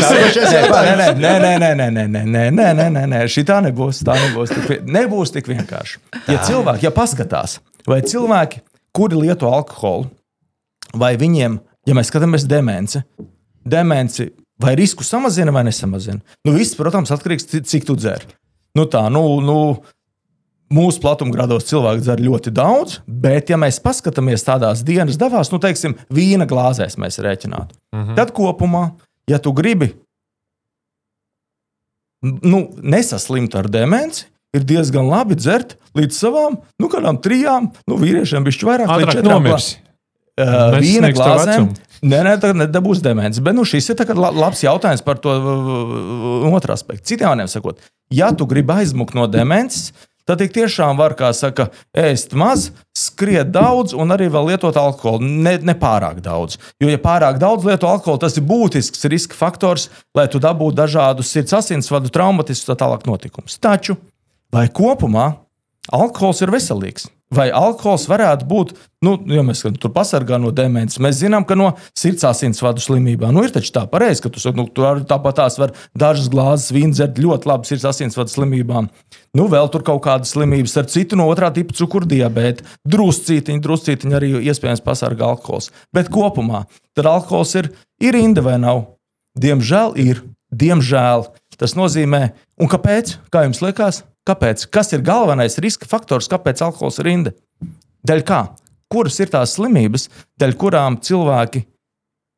[0.80, 3.22] nē, nē, nē, nē, nē, nē, nē, nē, nē, nē, nē.
[3.28, 4.00] Šī tā nebūs.
[4.08, 6.00] Tā nebūs tik, nebūs tik vienkārši.
[6.32, 8.64] Ja cilvēki, ja paskatās, vai cilvēki
[8.95, 10.09] kuri lieto alkoholu,
[10.97, 13.03] vai viņiem, ja mēs skatāmies demence,
[13.65, 14.29] demence
[14.59, 16.19] vai risku samazina vai nesamazina.
[16.45, 18.25] Nu, viss, protams, atkarīgs no tā, cik tu dzer.
[18.77, 19.57] Nu, tā, nu, nu,
[20.69, 25.95] Mūsu platumgrados cilvēki dzer ļoti daudz, bet, ja mēs paskatāmies tādās dienas devās, nu, teiksim,
[26.13, 28.03] vīna glāzēs mēs rēķinātu, mhm.
[28.11, 28.17] -huh.
[28.19, 28.83] tad kopumā,
[29.25, 29.89] ja tu gribi
[32.21, 34.27] nu, nesaslimt ar demenci,
[34.58, 39.47] ir diezgan labi dzert līdz savām, nu, kādām trijām, nu, vīriešiem bišķi vairāk, līdz četrām
[39.50, 39.86] glāzēm.
[40.39, 41.72] Uh, vīna glāzēm.
[42.00, 43.41] Nē, nē, tā nebūs demence.
[43.43, 45.34] Bet nu, šis ir labs jautājums par to
[46.47, 47.10] otru aspektu.
[47.12, 47.82] Citiem vārdiem sakot,
[48.14, 49.89] ja tu gribi aizmukt no demences,
[50.30, 55.26] tad tik tiešām var, kā saka, ēst maz, skriet daudz un arī lietot alkoholu.
[55.26, 56.56] Ne, ne pārāk daudz.
[56.80, 61.34] Jo, ja pārāk daudz lieto alkoholu, tas ir būtisks riska faktors, lai tu dabūtu dažādus
[61.34, 63.60] sirds asinsvadu traumatiskus un tā tālāk notikumus.
[63.60, 63.97] Taču
[64.54, 65.32] vai kopumā
[65.93, 67.10] alkohols ir veselīgs?
[67.30, 68.72] Vai alkohols varētu būt,
[69.06, 73.43] nu, ja mēs tur pasargājam no demences, mēs zinām, ka no sirds asinsvadu slimībām, nu,
[73.45, 77.22] ir taču tā pareizi, ka tu, nu, tu tāpat tās var dažas glāzes vīnu dzert
[77.22, 78.89] ļoti labi sirds asinsvadu slimībām.
[79.38, 84.34] Nu, vēl tur kaut kādas slimības ar citu no otrā tipa cukurdiabēta, druscītiņa, druscītiņa arī
[84.50, 85.70] iespējams pasargā alkohols.
[85.93, 86.66] Bet kopumā
[86.97, 87.70] tad alkohols ir,
[88.02, 88.88] ir inde vai nav?
[89.38, 90.26] Diemžēl ir.
[90.50, 91.28] Diemžēl
[91.60, 93.20] tas nozīmē, un kāpēc?
[93.30, 94.02] Kā jums liekas?
[94.30, 94.67] Kāpēc?
[94.69, 97.34] Kas ir galvenais riska faktors, kāpēc alkohols ir rinda?
[98.05, 98.43] Dēļ kā?
[98.89, 100.07] Kuras ir tās slimības,
[100.41, 101.63] dēļ kurām cilvēki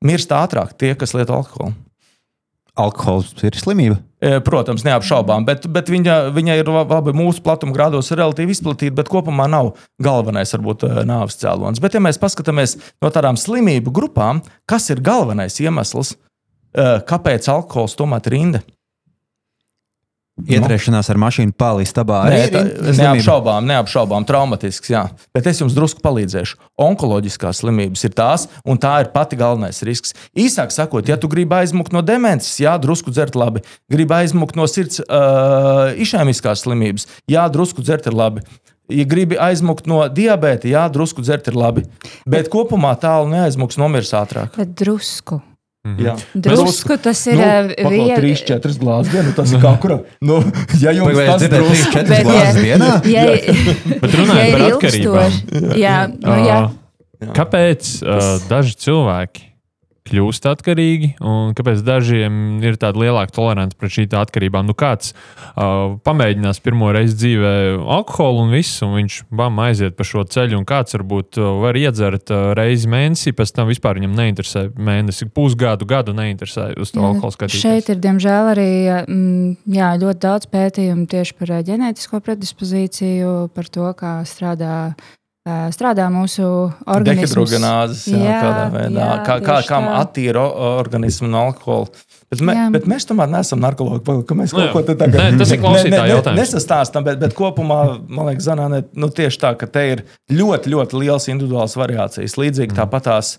[0.07, 1.75] mirst ātrāk, tie, kas lieto alkoholu?
[2.79, 3.97] Alkohols ir slimība.
[4.23, 9.09] E, protams, neapšaubām, bet, bet viņa, viņa ir labi mūsu platuma grādos relatīvi izplatīta, bet
[9.11, 9.73] kopumā nav
[10.03, 11.81] galvenais, varbūt, e, nāves cēlonis.
[11.83, 17.97] Bet, ja mēs paskatāmies no tādām slimību grupām, kas ir galvenais iemesls, e, kāpēc alkohols
[17.99, 18.63] tomēr ir rinda?
[20.49, 22.63] Ietriešanās ar mašīnu palīstabā arī tā,
[22.97, 24.91] neapšaubām, neapšaubām traumatisks.
[24.91, 25.03] Jā.
[25.35, 26.57] Bet es jums drusku palīdzēšu.
[26.81, 30.15] Onkoloģiskās slimības ir tās, un tā ir pati galvenais risks.
[30.37, 33.63] Īsāk sakot, ja tu gribi aizmukt no demences, jā, drusku dzert labi.
[33.91, 38.45] Gribi aizmukt no sirds uh, išēmiskās slimības, jā, drusku dzert ir labi.
[38.91, 41.85] Ja gribi aizmukt no diabēta, jā, drusku dzert ir labi.
[42.27, 44.57] Bet kopumā tālu neaizmuks, nomirs ātrāk.
[44.57, 45.39] Bet drusku.
[45.82, 46.17] Mhm.
[46.38, 47.39] Drusku tas ir.
[47.41, 48.17] Nu, viena...
[48.19, 49.32] Trīs, četras glāzes dienā.
[49.34, 50.01] Tas ir kā kura.
[50.21, 50.38] Nu,
[50.77, 52.89] ja jums tas ir trīs, četras glāzes dienā?
[53.09, 53.23] Jā,
[54.03, 55.39] bet runājot par atkarībām.
[55.82, 56.59] Jā, nu, jā.
[57.38, 59.50] Kāpēc uh, daži cilvēki
[60.12, 64.68] kļūst atkarīgi, un kāpēc dažiem ir tāda lielāka tolerance pret šīm atkarībām.
[64.68, 70.07] Nu, kāds uh, pamēģinās pirmo reizi dzīvē alkoholu un viss, un viņš bam aiziet pa
[70.07, 74.66] šo ceļu, un kāds varbūt var iedzert uh, reizi mēnesī, pēc tam vispār viņam neinteresē
[74.76, 77.64] mēnesi, pusgadu, gadu neinteresē uz to alkoholu skatīties.
[77.64, 78.70] Šeit ir, diemžēl, arī
[79.05, 84.76] mm, jā, ļoti daudz pētījumu tieši par ģenētisko predispozīciju, par to, kā strādā
[85.73, 86.45] strādā mūsu
[86.85, 87.31] organisms.
[87.33, 89.01] Dehidrogenāzes, jā, Jā, kādā veidā.
[89.01, 89.79] jā, kā, kā, tā.
[89.97, 90.43] attīra
[90.77, 91.87] organismu no alkohola.
[92.31, 92.67] Bet, me, Jā.
[92.71, 94.21] bet mēs tomēr neesam narkotiķi.
[94.29, 96.39] Ka Mēs Nu kaut ko te tagad Nē, tas ir klausītāja jautājums.
[96.39, 101.01] Nesastāstām, bet, bet kopumā, man liekas, Zanāne, nu, tieši tā, ka te ir ļoti, ļoti
[101.01, 102.37] liels individuāls variācijas.
[102.37, 102.43] Mm.
[102.45, 103.33] Līdzīgi tāpatās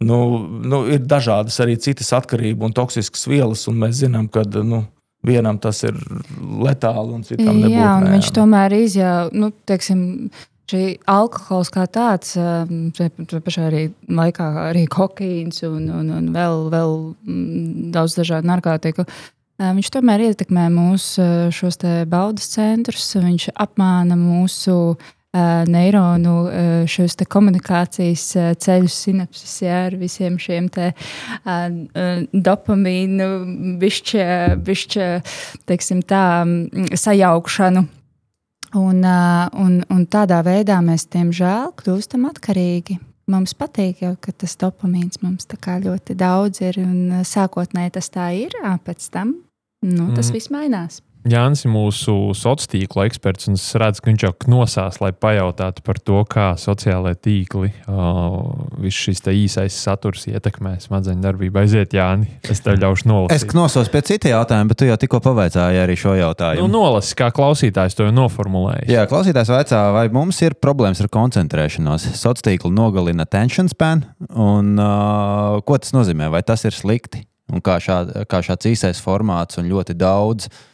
[0.00, 0.20] nu,
[0.64, 4.86] nu, ir dažādas arī citas atkarības un toksiskas vielas, un mēs zinām, ka nu,
[5.26, 5.98] vienam tas ir
[6.64, 7.74] letāli un citam nebūtu.
[7.76, 8.14] Jā, un nē.
[8.16, 10.30] viņš tomēr izjauja, nu, teiksim,
[10.70, 12.36] šī alkohols kā tāds,
[12.96, 19.06] te pašā arī laikā arī kokaīns un, un, un vēl, vēl mm, daudz dažādu narkotiku.
[19.06, 19.28] Uh,
[19.60, 21.76] Viņš tomēr ietekmē mūsu uh, šos
[22.08, 28.24] baudas centrus, viņš apmāna mūsu uh, neironu uh, šos te komunikācijas
[28.56, 31.68] ceļus, sinapses jā, ar visiem šiem te uh,
[32.32, 33.28] dopamīnu,
[33.82, 34.24] bišķi,
[34.64, 35.08] bišķi,
[35.68, 37.84] teiksim tā, mm, sajaukšanu.
[38.78, 39.02] Un,
[39.58, 43.00] un, un tādā veidā mēs, diemžēl, kļūstam atkarīgi.
[43.30, 46.78] Mums patīk, jau, ka tas dopamīns mums ļoti daudz ir.
[47.26, 48.54] Sākotnēji tas tā ir,
[48.86, 49.34] pēc tam
[49.82, 50.34] nu, tas Mhm.
[50.34, 51.00] viss mainās.
[51.28, 55.82] Jānis ir mūsu sociālā tīkla eksperts, un es redzu, ka viņš jau nosās, lai pajautātu
[55.84, 58.38] par to, kā sociālai tīkli, uh,
[58.80, 61.60] viss šis īsais saturs ietekmē smadzeņu darbību.
[61.60, 63.52] Aiziet, Jāni, es tev ļaušu Es nolasīt.
[63.52, 66.70] knosos pie cita jautājuma, bet tu jau tikko pavaicāji arī šo Nu, jautājumu.
[66.72, 68.88] nolasi, kā klausītājs to noformulēja.
[68.88, 72.08] Jā, klausītājs vaicā, vai mums ir problēmas ar koncentrēšanos.
[72.16, 76.30] Sociālā tīkla nogalina attention span, un uh, ko tas nozīmē?
[76.32, 77.26] Vai tas ir slikti?
[77.52, 80.66] Un kā, šā, kā šāds īsais formāts un ļoti daudz uh,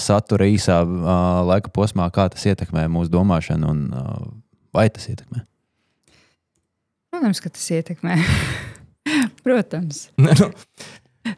[0.00, 1.10] satura īsā uh,
[1.46, 4.24] laika posmā, kā tas ietekmē mūsu domāšanu, un uh,
[4.74, 5.44] vai tas ietekmē?
[7.10, 8.18] Protams, ka tas ietekmē.
[9.46, 10.08] Protams.
[10.20, 10.50] Ne, nu,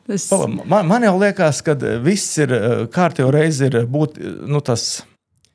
[0.07, 1.75] Tas Pala, Man, man jau liekas, ka
[2.05, 2.53] viss ir
[2.95, 4.15] kārtībā reizē ir būt
[4.49, 5.03] nu, tas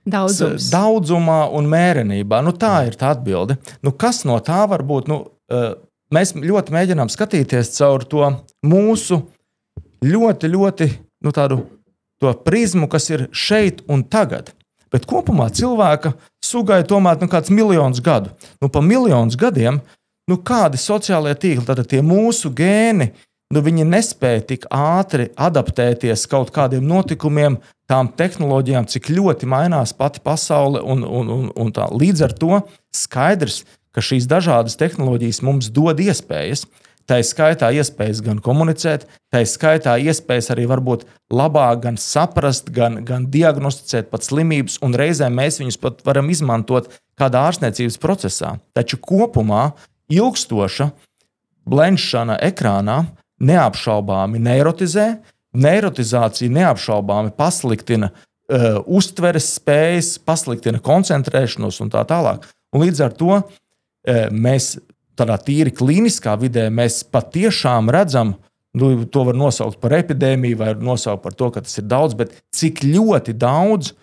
[0.04, 0.68] daudzums.
[0.72, 2.42] daudzumā un mērenībā.
[2.46, 3.56] Nu, tā ir tā atbilde.
[3.82, 5.08] Nu, kas no tā var būt?
[5.08, 5.22] Nu,
[6.14, 8.28] mēs ļoti mēģinām skatīties caur to
[8.68, 9.22] mūsu
[10.04, 10.90] ļoti, ļoti
[11.24, 11.62] nu, tādu
[12.22, 14.54] to prizmu, kas ir šeit un tagad.
[14.94, 16.14] Bet kopumā cilvēka
[16.44, 18.32] sugai tomēr nu, kāds miljonus gadu.
[18.62, 19.82] Nu, pa miljonus gadiem,
[20.32, 23.12] nu, kādi sociālie tīkli, tad tie mūsu gēni,
[23.54, 30.24] nu, viņi nespēja tik ātri adaptēties kaut kādiem notikumiem, tām tehnoloģijām, cik ļoti mainās pati
[30.24, 30.82] pasaule.
[30.84, 31.88] Un, un, un, un tā.
[31.92, 32.62] Līdz ar to
[32.96, 33.64] skaidrs,
[33.96, 36.68] ka šīs dažādas tehnoloģijas mums dod iespējas.
[37.08, 42.68] Tā ir skaitā iespējas gan komunicēt, tā ir skaitā iespējas arī varbūt labāk gan saprast,
[42.76, 48.58] gan, gan diagnosticēt pat slimības, un reizēm mēs viņus pat varam izmantot kādā ārstniecības procesā.
[48.76, 49.70] Taču kopumā
[50.12, 50.90] ilgstoša
[51.68, 53.00] blenšana ekrānā
[53.40, 55.08] neapšaubāmi neirotizē.
[55.58, 62.44] Neirotizācija neapšaubāmi pasliktina uh, uztveres spējas, pasliktina koncentrēšanos un tā tālāk.
[62.76, 63.48] Un līdz ar to uh,
[64.32, 64.76] mēs
[65.18, 68.36] tādā tīri klīniskā vidē mēs patiešām redzam,
[68.78, 72.36] nu, to var nosaukt par epidēmiju, vai nosaukt par to, ka tas ir daudz, bet
[72.56, 73.94] cik ļoti daudz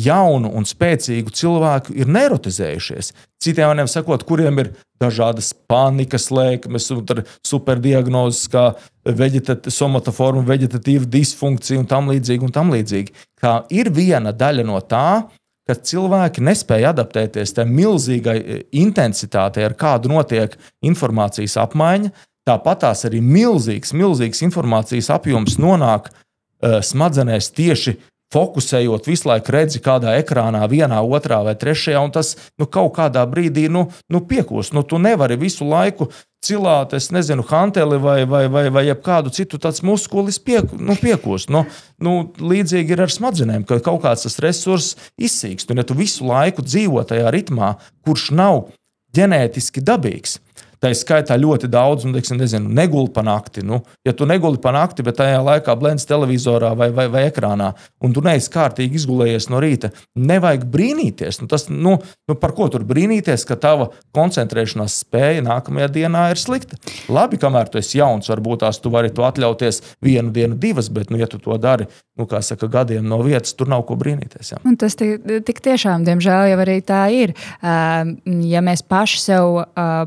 [0.00, 3.12] jaunu un spēcīgu cilvēku ir neirotizējušies.
[3.42, 4.70] Citiem vārdiem sakot, kuriem ir
[5.00, 8.64] dažādas panikas lēkmes, un superdiagnozes, kā
[9.04, 12.46] veģetat, somatoforma, vegetatīva disfunkcija un tam līdzīgi.
[12.46, 13.14] Un tam līdzīgi.
[13.40, 15.24] Kā ir viena daļa no tā,
[15.70, 20.56] ka cilvēki nespēja adaptēties tam milzīgai e, intensitātei, ar kādu notiek
[20.86, 22.10] informācijas apmaiņa.
[22.48, 27.94] Tāpat tās arī milzīgs, milzīgs informācijas apjoms nonāk uh, smadzenēs tieši
[28.34, 33.24] fokusējot visu laiku redzi kādā ekrānā, vienā, otrā vai trešajā, un tas nu, kaut kādā
[33.30, 34.72] brīdī nu, nu, piekos.
[34.76, 36.10] Nu, tu nevari visu laiku
[36.44, 41.48] cilāt, es nezinu, hanteli vai, vai, vai, vai kādu citu tādu muskulis piek, nu, piekos.
[41.52, 41.64] Nu,
[42.00, 45.72] nu, līdzīgi ir ar smadzenēm, ka kaut kāds tas resurss izsīkst.
[45.72, 47.74] Un ja tu visu laiku dzīvo tajā ritmā,
[48.06, 48.68] kurš nav
[49.16, 50.38] ģenētiski dabīgs,
[50.80, 53.60] Tā ir skaitā ļoti daudz, un, teiksim, nezinu, neguli pa nakti.
[53.66, 57.74] Nu, ja tu neguli pa nakti, bet tajā laikā blends televizorā vai, vai, vai ekrānā,
[58.00, 61.42] un tu neesi kārtīgi izgulējies no rīta, nevajag brīnīties.
[61.42, 66.40] Nu, tas, nu, nu, par ko tur brīnīties, ka tava koncentrēšanās spēja nākamajā dienā ir
[66.40, 66.80] slikta?
[67.12, 71.12] Labi, kamēr tu esi jauns, varbūt tās tu vari to atļauties vienu dienu, divas, bet,
[71.12, 74.54] nu, ja tu to dari, nu, kā saka, gadiem no vietas, tur nav ko brīnīties.
[74.54, 74.62] Jā.
[74.64, 77.36] Un tas tik, tik tiešām, diemžēl, jau arī tā ir.
[77.60, 79.62] Ja mēs paši sev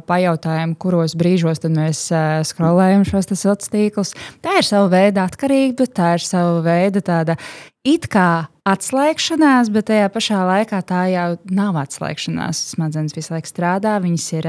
[0.09, 2.11] pajautājam, izdomājam, kuros brīžos mēs
[2.47, 4.13] skrolējam šos sociālos tīklus.
[4.41, 7.37] Tā ir sava veida atkarība, tā ir sava veida tāda
[7.83, 12.75] it kā atslēgšanās, bet tajā pašā laikā tā jau nav atslēgšanās.
[12.75, 14.47] Smadzenes visu laiku strādā, viņas ir,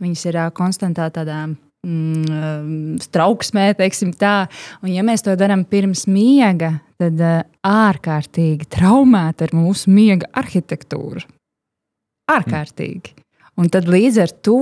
[0.00, 1.46] viņas ir konstantā tādā
[1.84, 4.48] mm, trauksmē, teiksim tā.
[4.82, 7.20] Un, ja mēs to darām pirms miega, tad
[7.64, 11.24] ārkārtīgi traumēta ir mūsu miega arhitektūra.
[12.34, 13.23] Ārkārtīgi.
[13.60, 14.58] Un tad līdz ar to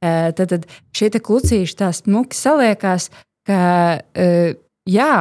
[0.00, 0.66] tad, tad
[0.96, 3.10] šie klucīši tā smuki saliekās,
[3.46, 3.60] ka
[4.88, 5.14] jā,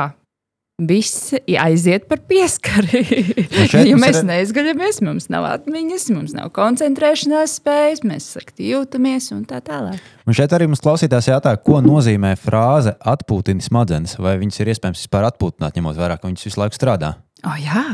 [0.81, 3.03] Viss aiziet par pieskari.
[3.91, 4.25] ja mēs ir...
[4.25, 10.01] neizgaļamies, mums nav atmiņas, mums nav koncentrēšanās spējas, mēs slikti jūtamies un tā tālāk.
[10.25, 15.03] Un šeit arī mums klausītājs jautā, ko nozīmē frāze atpūtini smadzenes, vai viņas ir iespējams
[15.05, 17.13] vispār atpūtināt, ņemot vērā, ka viņas visu laiku strādā.
[17.45, 17.85] O, jā.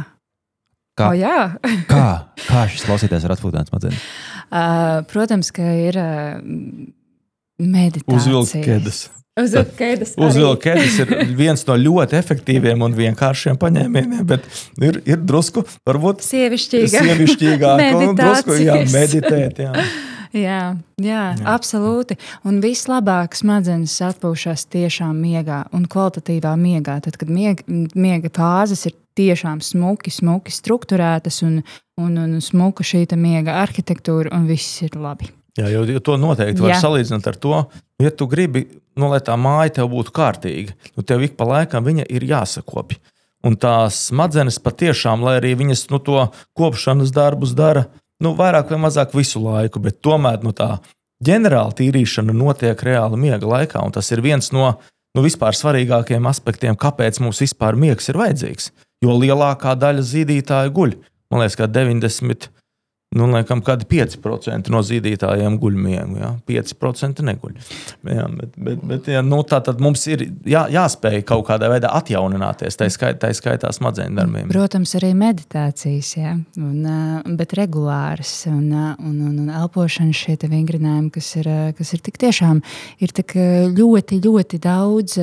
[0.97, 1.37] Kā, o, jā.
[1.91, 2.07] kā,
[2.47, 4.07] kā šis klausītājs var atpūtināt smadzenes?
[4.47, 6.39] Uh, protams, ka ir uh,
[7.61, 8.17] meditācija.
[8.17, 9.05] Uzvilkt ķēdes.
[9.37, 14.47] Uzvilkt ķēdes ir viens no ļoti efektīviem un vienkāršiem paņēmieniem, bet
[14.81, 17.09] ir, ir drusku, varbūt sievišķīgāk.
[17.11, 19.65] Sievišķīgāk un drusku jā, meditēt.
[19.67, 19.73] Jā.
[20.35, 22.17] Jā, jā, jā, absolūti.
[22.45, 26.97] Un vislabāk smadzenes atpūšas tiešām miegā un kvalitatīvā miegā.
[27.05, 27.63] Tad, kad miega,
[27.95, 31.59] miega fāzes ir tiešām smuki, smuki strukturētas un,
[32.01, 35.31] un, un smuka šī miega arhitektūra, un viss ir labi.
[35.57, 36.81] Jā, jo, jo to noteikti var Jā.
[36.83, 37.59] salīdzināt ar to,
[38.03, 41.85] ja tu gribi, nu, lai tā māja tev būtu kārtīga, nu, tev ik pa laikam
[41.87, 42.99] viņa ir jāsakopja.
[43.45, 47.87] Un tās smadzenes patiešām, lai arī viņas nu, to kopšanas darbus dara,
[48.21, 50.77] nu, vairāk vai mazāk visu laiku, bet tomēr nu, tā
[51.25, 53.81] ģenerāla tīrīšana notiek reāli miega laikā.
[53.93, 54.75] Tas ir viens no
[55.17, 58.69] nu, vispār svarīgākajiem aspektiem, kāpēc mums vispār miegs ir vajadzīgs.
[59.05, 60.95] Jo lielākā daļa zīdītāju guļ.
[61.31, 62.49] Man liekas, ka 90
[63.17, 66.19] Nu, laikam, kādi 5% no zīdītājiem guļ miegu.
[66.21, 66.31] Ja?
[66.49, 67.55] 5% neguļ.
[68.07, 71.91] Jā, bet, bet, bet, ja, nu, tā tad mums ir jā, jāspēj kaut kādā veidā
[71.97, 74.51] atjaunināties, tā skaitā, skaitā smadzeņu darbiem.
[74.53, 76.35] Protams, arī meditācijas, ja?
[76.61, 82.19] un, bet regulāras un, un, un, un elpošanas šie vingrinājumi, kas ir, kas ir tik
[82.21, 82.61] tiešām
[83.03, 83.33] ir tik
[83.77, 85.17] ļoti, ļoti daudz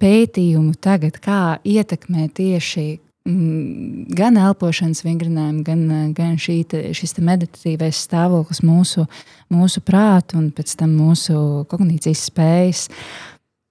[0.00, 2.86] pētījumu tagad, kā ietekmē tieši
[3.26, 5.80] gan elpošanas vingrinājumi, gan,
[6.14, 9.06] gan šī, te, šis te meditatīvais stāvoklis mūsu,
[9.52, 12.84] mūsu prātu un pēc tam mūsu kognīcijas spējas.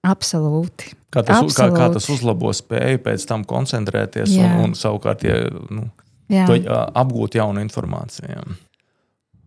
[0.06, 0.92] Absolūti.
[1.10, 1.56] Kā tas, Absolūti.
[1.56, 4.52] Kā, kā tas uzlabo spēju pēc tam koncentrēties Jā.
[4.60, 5.40] un, un savukārt ja,
[5.72, 5.88] nu,
[6.28, 6.60] to,
[7.02, 8.36] apgūt jaunu informāciju.
[8.36, 8.44] Jā.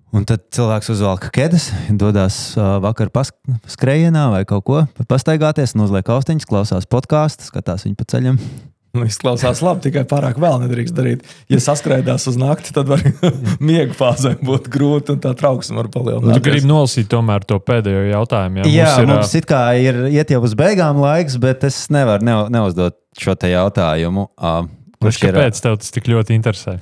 [0.09, 1.67] Un tad cilvēks uzvelk ķēdes,
[2.01, 3.11] dodas uh, vakar
[3.69, 8.41] skrējienā vai kaut ko pastaigāties, uzliek austiņas, klausās podkāstu, skatās viņu pa ceļam.
[8.89, 11.25] Nu, izklausās labi, tikai pārāk vēl nedrīkst darīt.
[11.51, 13.03] Ja saskraidās uz nakti, tad var
[13.69, 16.39] miega fāzē būt grūti un tā trauksme var palielināties.
[16.39, 18.63] Tu gribi nolasīt tomēr to pēdējo jautājumu.
[18.63, 21.83] Jā, jā mums ir, mums it kā ir iet jau uz beigām laiks, bet es
[21.93, 24.25] nevaru ne, neuzdot šo te jautājumu.
[24.41, 24.63] Uh,
[24.97, 25.37] kurš ir?
[25.37, 26.79] Kāpēc tev tas tik ļoti interesē?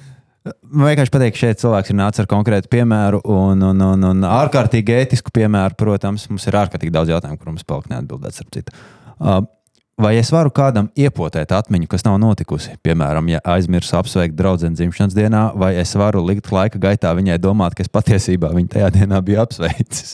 [0.64, 4.24] Man vienkārši patīk, ka šeit cilvēks ir nācis ar konkrētu piemēru un, un, un, un
[4.32, 5.76] ārkārtīgi ētisku piemēru.
[5.76, 8.76] Protams, mums ir ārkārtīgi daudz jautājumu, kuriem mums paliek neatbildēts ar citu.
[9.18, 9.41] Uh,
[9.98, 12.76] Vai es varu kādam iepotēt atmiņu, kas nav notikusi?
[12.86, 17.74] Piemēram, ja aizmirsu apsveikt draugu dzimšanas dienā, vai es varu likt laika gaitā viņai domāt,
[17.74, 20.14] ka es patiesībā viņu tajā dienā biju apsveicis?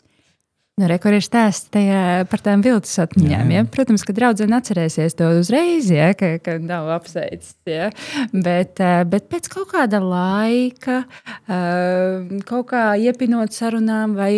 [0.80, 1.68] Nu, re, kur ir stāsts
[2.32, 3.52] par tām viltus atmiņām?
[3.52, 3.64] Ja?
[3.70, 6.08] Protams, ka draudzene atcerēsies to uzreiz, ja?
[6.18, 7.52] ka, ka nav apsveicis.
[7.68, 7.90] Ja?
[8.32, 11.02] Bet, eh, bet pēc kaut kāda laika,
[11.44, 14.32] eh, kaut kā iepinot sarunām vai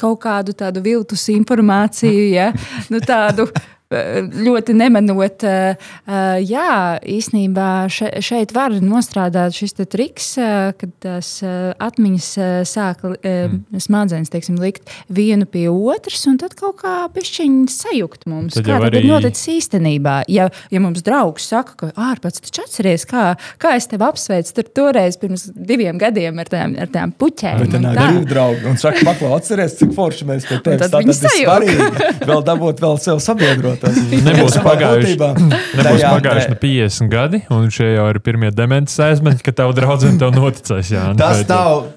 [0.00, 2.48] kaut kādu tādu viltus informāciju, ja?
[2.90, 3.46] nu, tādu
[3.90, 5.74] ļoti nemanot, eh,
[6.06, 7.90] eh, jā, īsnībā
[8.22, 12.28] šeit var nostrādāt šis triks, eh, kad tās atmiņas
[12.70, 13.80] sāk mm.
[13.80, 18.54] smadzenes teiksim, likt vienu pie otras, un tad kaut kā pišķiņi sajukt mums.
[18.54, 19.02] Tad kā tad arī...
[19.02, 20.22] ir noticis īstenībā?
[20.28, 24.70] Ja, ja mums draugs saka, ka ārpats taču atceries, kā, kā es tevi apsveicu tur
[24.70, 27.64] toreiz pirms diviem gadiem ar tām, ar tām puķēm.
[27.64, 30.86] Bet tā nāk divi draugi un saka, paklau, atceries, cik forši mēs pie tevis.
[30.86, 32.14] Tad viņi sajūta.
[32.30, 33.79] Vēl dabūt vēl sev sabiedrot.
[33.80, 39.42] Tas nebūs pagājuši, nebūs pagājuši ne 50 gadi, un šie jau ir pirmie demences aizmeņi,
[39.46, 40.92] ka tavu draugu tev noticēs.
[40.94, 41.88] Jā, Tas nav.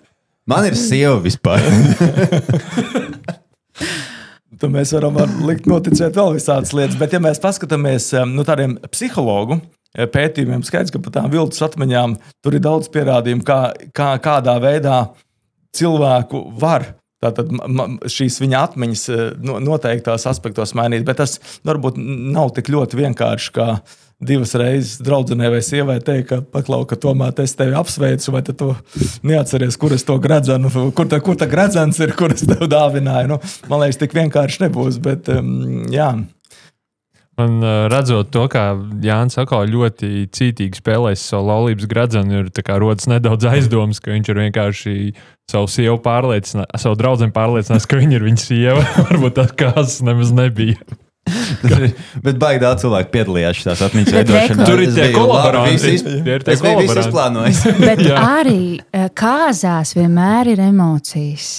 [0.49, 1.61] Man ir sieva vispār.
[4.63, 5.17] Tad mēs varam
[5.47, 6.97] likt noticēt vēl visādas lietas.
[6.99, 12.17] Bet, ja mēs paskatāmies nu, tādiem psihologu eh, pētījumiem, skaidrs, ka par tām viltus atmiņām
[12.43, 13.59] tur ir daudz pierādījumu, kā,
[13.95, 14.97] kā, kādā veidā
[15.75, 17.51] cilvēku var Tātad
[18.11, 19.25] šīs viņa atmiņas eh,
[19.63, 23.67] noteiktās aspektos mainīt, bet tas varbūt nav tik ļoti vienkārši, kā
[24.23, 28.69] divas reizes draudzenei vai sievai teikt, ka, paklau, ka tomēr es tevi apsveicu, vai tu
[29.25, 33.33] neatceries, kur es to gradzenu, kur tā, kur tā gradzens ir, kur es tev dāvināju.
[33.33, 33.39] Nu,
[33.71, 36.13] man liekas, tik vienkārši nebūs, bet um, jā.
[37.39, 42.77] Man uh, redzot to, kā Jānis Akā ļoti cītīgi spēlēs savu laulības gradzenu, ir kā,
[42.81, 44.97] rodas nedaudz aizdomas, ka viņš ir vienkārši
[45.49, 48.83] savu sievu pārliecinājis, savu draugu pārliecinājis, ka viņa ir viņa sieva.
[49.09, 50.77] Varbūt tas kāds nemaz nebija.
[52.25, 54.65] Bet baigi daudz cilvēku piedalījās šajās atmiņas veidošanā.
[54.67, 55.93] Tur ir tie kolaboranti.
[56.53, 57.61] Es biju visu izplānojis.
[57.87, 61.53] Bet arī eh, kāzās vienmēr ir emocijas.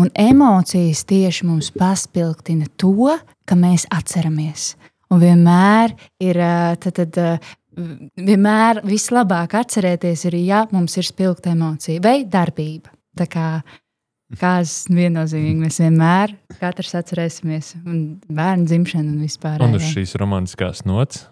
[0.00, 3.14] Un emocijas tieši mums paspilgtina to,
[3.48, 4.74] ka mēs atceramies.
[5.14, 5.94] Un vienmēr
[6.24, 6.40] ir
[6.82, 7.48] tad, tad,
[8.18, 12.90] vienmēr vislabāk atcerēties, ir, ja mums ir spilgta emocija vai darbība.
[13.16, 13.48] Tā kā
[14.34, 19.62] Kāds viennozīmīgi mēs vienmēr katrs atcerēsimies, un bērnu dzimšanu un vispār.
[19.62, 21.28] Un uz šīs romantiskās nots.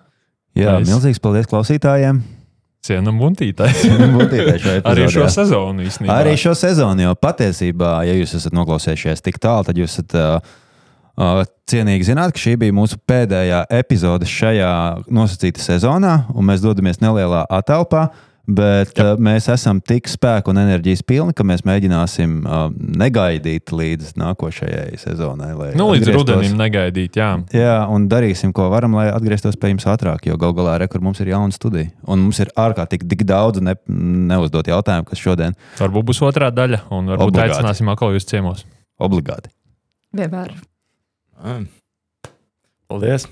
[0.54, 0.92] Jā, mēs...
[0.92, 2.22] milzīgs paldies klausītājiem!
[2.84, 3.90] Cienam buntītāji.
[4.86, 6.20] Arī šo sezonu īstenībā.
[6.20, 10.54] Arī šo sezonu, jo patiesībā, ja jūs esat noklausījušies tik tālu, tad jūs esat uh,
[11.70, 14.70] Cienīgi zināt, ka šī bija mūsu pēdējā epizode šajā
[15.14, 18.08] nosacīta sezonā, un mēs dodamies nelielā atelpā.
[18.44, 19.14] Bet Jā.
[19.14, 22.66] uh, mēs esam tik spēku un enerģijas pilni, ka mēs mēģināsim uh,
[23.00, 25.54] negaidīt līdz nākošajai sezonai.
[25.80, 27.30] Nu, līdz rudenim negaidīt, jā.
[27.56, 30.28] Jā, un darīsim, ko varam, lai atgrieztos pie jums ātrāk.
[30.28, 31.88] Jo gal galā rekur mums ir jauna studija.
[32.04, 35.56] Un mums ir ārkārtīgi tik daudz ne, neuzdot jautājumu, kas šodien.
[35.80, 37.56] Varbūt būs otrā daļa, un varbūt Obligāti.
[37.56, 38.68] aicināsim atkal jūs ciemos.
[39.00, 39.48] Obligāti.
[40.12, 40.52] Vienmēr.
[42.88, 43.26] Paldies!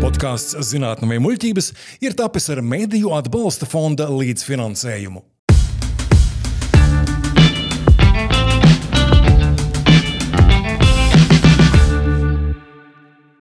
[0.00, 1.68] Podkāsts Zinātnē, muļķības
[2.02, 5.22] ir tapis ar Mēdīju atbalsta fonda līdzfinansējumu.